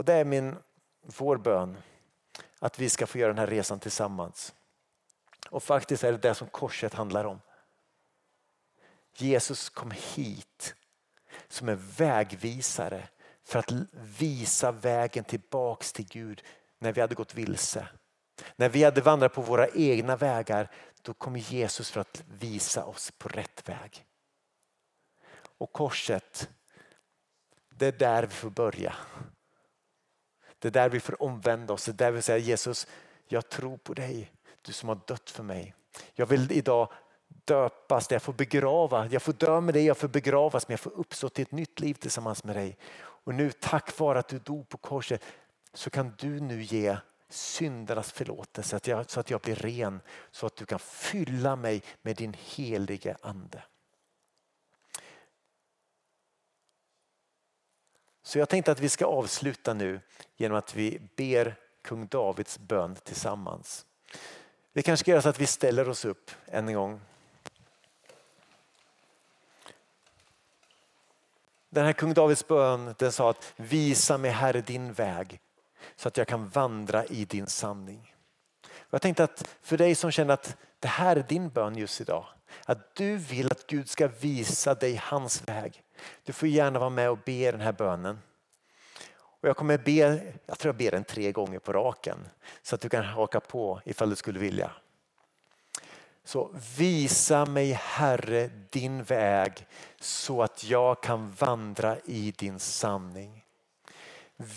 Och 0.00 0.06
det 0.06 0.14
är 0.14 0.24
min, 0.24 0.56
vår 1.02 1.36
bön 1.36 1.76
att 2.58 2.78
vi 2.78 2.90
ska 2.90 3.06
få 3.06 3.18
göra 3.18 3.32
den 3.32 3.38
här 3.38 3.46
resan 3.46 3.80
tillsammans. 3.80 4.54
Och 5.50 5.62
faktiskt 5.62 6.04
är 6.04 6.12
det 6.12 6.18
det 6.18 6.34
som 6.34 6.48
korset 6.48 6.94
handlar 6.94 7.24
om. 7.24 7.40
Jesus 9.16 9.68
kom 9.68 9.90
hit 9.90 10.74
som 11.48 11.68
en 11.68 11.88
vägvisare 11.96 13.08
för 13.44 13.58
att 13.58 13.72
visa 13.92 14.72
vägen 14.72 15.24
tillbaks 15.24 15.92
till 15.92 16.06
Gud 16.06 16.42
när 16.78 16.92
vi 16.92 17.00
hade 17.00 17.14
gått 17.14 17.34
vilse. 17.34 17.88
När 18.56 18.68
vi 18.68 18.84
hade 18.84 19.00
vandrat 19.00 19.34
på 19.34 19.42
våra 19.42 19.68
egna 19.68 20.16
vägar 20.16 20.70
då 21.02 21.14
kom 21.14 21.36
Jesus 21.36 21.90
för 21.90 22.00
att 22.00 22.24
visa 22.38 22.84
oss 22.84 23.12
på 23.18 23.28
rätt 23.28 23.68
väg. 23.68 24.04
Och 25.58 25.72
korset, 25.72 26.48
det 27.68 27.86
är 27.86 27.92
där 27.92 28.22
vi 28.22 28.34
får 28.34 28.50
börja. 28.50 28.94
Det 30.60 30.68
är 30.68 30.72
där 30.72 30.88
vi 30.88 31.00
får 31.00 31.22
omvända 31.22 31.72
oss. 31.72 31.84
Det 31.84 31.90
är 31.90 31.94
där 31.94 32.10
vi 32.10 32.22
säger 32.22 32.40
Jesus, 32.40 32.86
jag 33.28 33.48
tror 33.48 33.76
på 33.76 33.94
dig. 33.94 34.32
Du 34.62 34.72
som 34.72 34.88
har 34.88 35.00
dött 35.06 35.30
för 35.30 35.42
mig. 35.42 35.74
Jag 36.14 36.26
vill 36.26 36.52
idag 36.52 36.88
döpas, 37.44 38.10
jag 38.10 38.22
får 38.22 38.32
begrava. 38.32 39.06
Jag 39.10 39.22
får 39.22 39.32
dö 39.32 39.60
med 39.60 39.74
dig, 39.74 39.84
jag 39.84 39.96
får 39.96 40.08
begravas 40.08 40.68
men 40.68 40.72
jag 40.72 40.80
får 40.80 40.92
uppstå 40.98 41.28
till 41.28 41.42
ett 41.42 41.52
nytt 41.52 41.80
liv 41.80 41.94
tillsammans 41.94 42.44
med 42.44 42.56
dig. 42.56 42.78
Och 42.98 43.34
nu 43.34 43.52
tack 43.52 43.98
vare 43.98 44.18
att 44.18 44.28
du 44.28 44.38
dog 44.38 44.68
på 44.68 44.78
korset 44.78 45.22
så 45.74 45.90
kan 45.90 46.14
du 46.18 46.40
nu 46.40 46.62
ge 46.62 46.96
syndernas 47.28 48.12
förlåtelse, 48.12 48.76
att 48.76 48.86
jag, 48.86 49.10
så 49.10 49.20
att 49.20 49.30
jag 49.30 49.40
blir 49.40 49.54
ren, 49.54 50.00
så 50.30 50.46
att 50.46 50.56
du 50.56 50.66
kan 50.66 50.78
fylla 50.78 51.56
mig 51.56 51.82
med 52.02 52.16
din 52.16 52.36
helige 52.38 53.16
Ande. 53.20 53.62
Så 58.30 58.38
jag 58.38 58.48
tänkte 58.48 58.72
att 58.72 58.80
vi 58.80 58.88
ska 58.88 59.06
avsluta 59.06 59.74
nu 59.74 60.00
genom 60.36 60.58
att 60.58 60.74
vi 60.74 61.00
ber 61.16 61.56
kung 61.82 62.06
Davids 62.06 62.58
bön 62.58 62.94
tillsammans. 62.94 63.86
Vi 64.72 64.82
kanske 64.82 65.04
ska 65.04 65.10
göra 65.10 65.22
så 65.22 65.28
att 65.28 65.40
vi 65.40 65.46
ställer 65.46 65.88
oss 65.88 66.04
upp 66.04 66.30
än 66.46 66.68
en 66.68 66.74
gång. 66.74 67.00
Den 71.70 71.84
här 71.84 71.92
kung 71.92 72.14
Davids 72.14 72.46
bön 72.46 72.94
den 72.98 73.12
sa 73.12 73.30
att 73.30 73.52
visa 73.56 74.18
mig 74.18 74.30
Herre 74.30 74.60
din 74.60 74.92
väg 74.92 75.40
så 75.96 76.08
att 76.08 76.16
jag 76.16 76.28
kan 76.28 76.48
vandra 76.48 77.04
i 77.04 77.24
din 77.24 77.46
sanning. 77.46 78.14
Jag 78.90 79.02
tänkte 79.02 79.24
att 79.24 79.48
för 79.62 79.76
dig 79.76 79.94
som 79.94 80.10
känner 80.10 80.34
att 80.34 80.56
det 80.78 80.88
här 80.88 81.16
är 81.16 81.24
din 81.28 81.48
bön 81.48 81.76
just 81.76 82.00
idag, 82.00 82.26
att 82.64 82.94
du 82.94 83.16
vill 83.16 83.46
att 83.46 83.66
Gud 83.66 83.88
ska 83.88 84.08
visa 84.08 84.74
dig 84.74 85.00
hans 85.04 85.48
väg. 85.48 85.82
Du 86.24 86.32
får 86.32 86.48
gärna 86.48 86.78
vara 86.78 86.90
med 86.90 87.10
och 87.10 87.18
be 87.24 87.50
den 87.50 87.60
här 87.60 87.72
bönen. 87.72 88.18
Och 89.12 89.48
jag 89.48 89.56
kommer 89.56 89.78
be, 89.78 90.22
jag 90.46 90.58
tror 90.58 90.68
jag 90.68 90.76
ber 90.76 90.90
den 90.90 91.04
tre 91.04 91.32
gånger 91.32 91.58
på 91.58 91.72
raken 91.72 92.28
så 92.62 92.74
att 92.74 92.80
du 92.80 92.88
kan 92.88 93.04
haka 93.04 93.40
på 93.40 93.80
ifall 93.84 94.10
du 94.10 94.16
skulle 94.16 94.38
vilja. 94.38 94.70
Så 96.24 96.50
visa 96.78 97.46
mig 97.46 97.72
Herre 97.72 98.50
din 98.70 99.02
väg 99.02 99.66
så 100.00 100.42
att 100.42 100.64
jag 100.64 101.02
kan 101.02 101.30
vandra 101.30 101.96
i 102.04 102.34
din 102.38 102.58
sanning. 102.58 103.44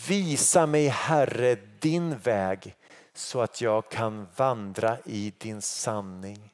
Visa 0.07 0.65
mig 0.65 0.87
Herre 0.87 1.55
din 1.79 2.17
väg 2.17 2.75
så 3.13 3.41
att 3.41 3.61
jag 3.61 3.89
kan 3.89 4.27
vandra 4.35 4.97
i 5.05 5.33
din 5.37 5.61
sanning. 5.61 6.52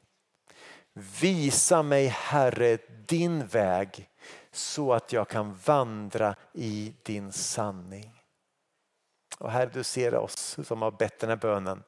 Visa 0.94 1.84
mig 1.84 2.08
Herre 2.08 2.78
din 3.08 3.48
väg 3.48 4.10
så 4.52 4.94
att 4.94 5.14
jag 5.14 5.28
kan 5.28 5.54
vandra 5.66 6.36
i 6.54 6.94
din 7.04 7.32
sanning. 7.32 8.24
Och 9.40 9.52
Herre, 9.52 9.70
du 9.74 9.84
ser 9.84 10.16
oss 10.16 10.58
som 10.64 10.82
har 10.82 10.92
bett 10.92 11.20
den 11.20 11.30
här 11.30 11.38
bönen. 11.38 11.84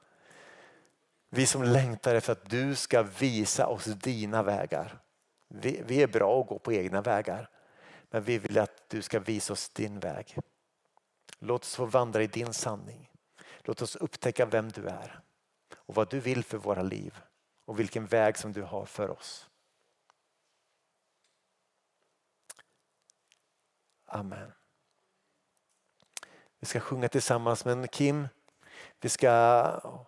Vi 1.29 1.45
som 1.45 1.63
längtar 1.63 2.15
efter 2.15 2.31
att 2.31 2.49
du 2.49 2.75
ska 2.75 3.03
visa 3.03 3.67
oss 3.67 3.85
dina 3.85 4.43
vägar. 4.43 4.99
Vi, 5.47 5.81
vi 5.85 6.03
är 6.03 6.07
bra 6.07 6.41
att 6.41 6.47
gå 6.47 6.59
på 6.59 6.73
egna 6.73 7.01
vägar, 7.01 7.49
men 8.09 8.23
vi 8.23 8.37
vill 8.37 8.57
att 8.57 8.89
du 8.89 9.01
ska 9.01 9.19
visa 9.19 9.53
oss 9.53 9.69
din 9.69 9.99
väg. 9.99 10.37
Låt 11.39 11.61
oss 11.63 11.75
få 11.75 11.85
vandra 11.85 12.23
i 12.23 12.27
din 12.27 12.53
sanning. 12.53 13.09
Låt 13.59 13.81
oss 13.81 13.95
upptäcka 13.95 14.45
vem 14.45 14.69
du 14.69 14.87
är 14.87 15.19
och 15.75 15.95
vad 15.95 16.09
du 16.09 16.19
vill 16.19 16.43
för 16.43 16.57
våra 16.57 16.81
liv 16.81 17.21
och 17.71 17.79
vilken 17.79 18.05
väg 18.05 18.37
som 18.37 18.51
du 18.51 18.61
har 18.61 18.85
för 18.85 19.09
oss. 19.09 19.49
Amen. 24.05 24.51
Vi 26.59 26.65
ska 26.65 26.79
sjunga 26.79 27.09
tillsammans 27.09 27.65
med 27.65 27.91
Kim. 27.91 28.27
Vi 28.99 29.09
ska 29.09 29.29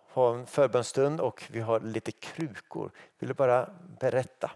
ha 0.08 0.34
en 0.34 0.46
förbönstund 0.46 1.20
och 1.20 1.48
vi 1.50 1.60
har 1.60 1.80
lite 1.80 2.12
krukor. 2.12 2.90
Vill 3.18 3.28
du 3.28 3.34
bara 3.34 3.70
berätta? 4.00 4.50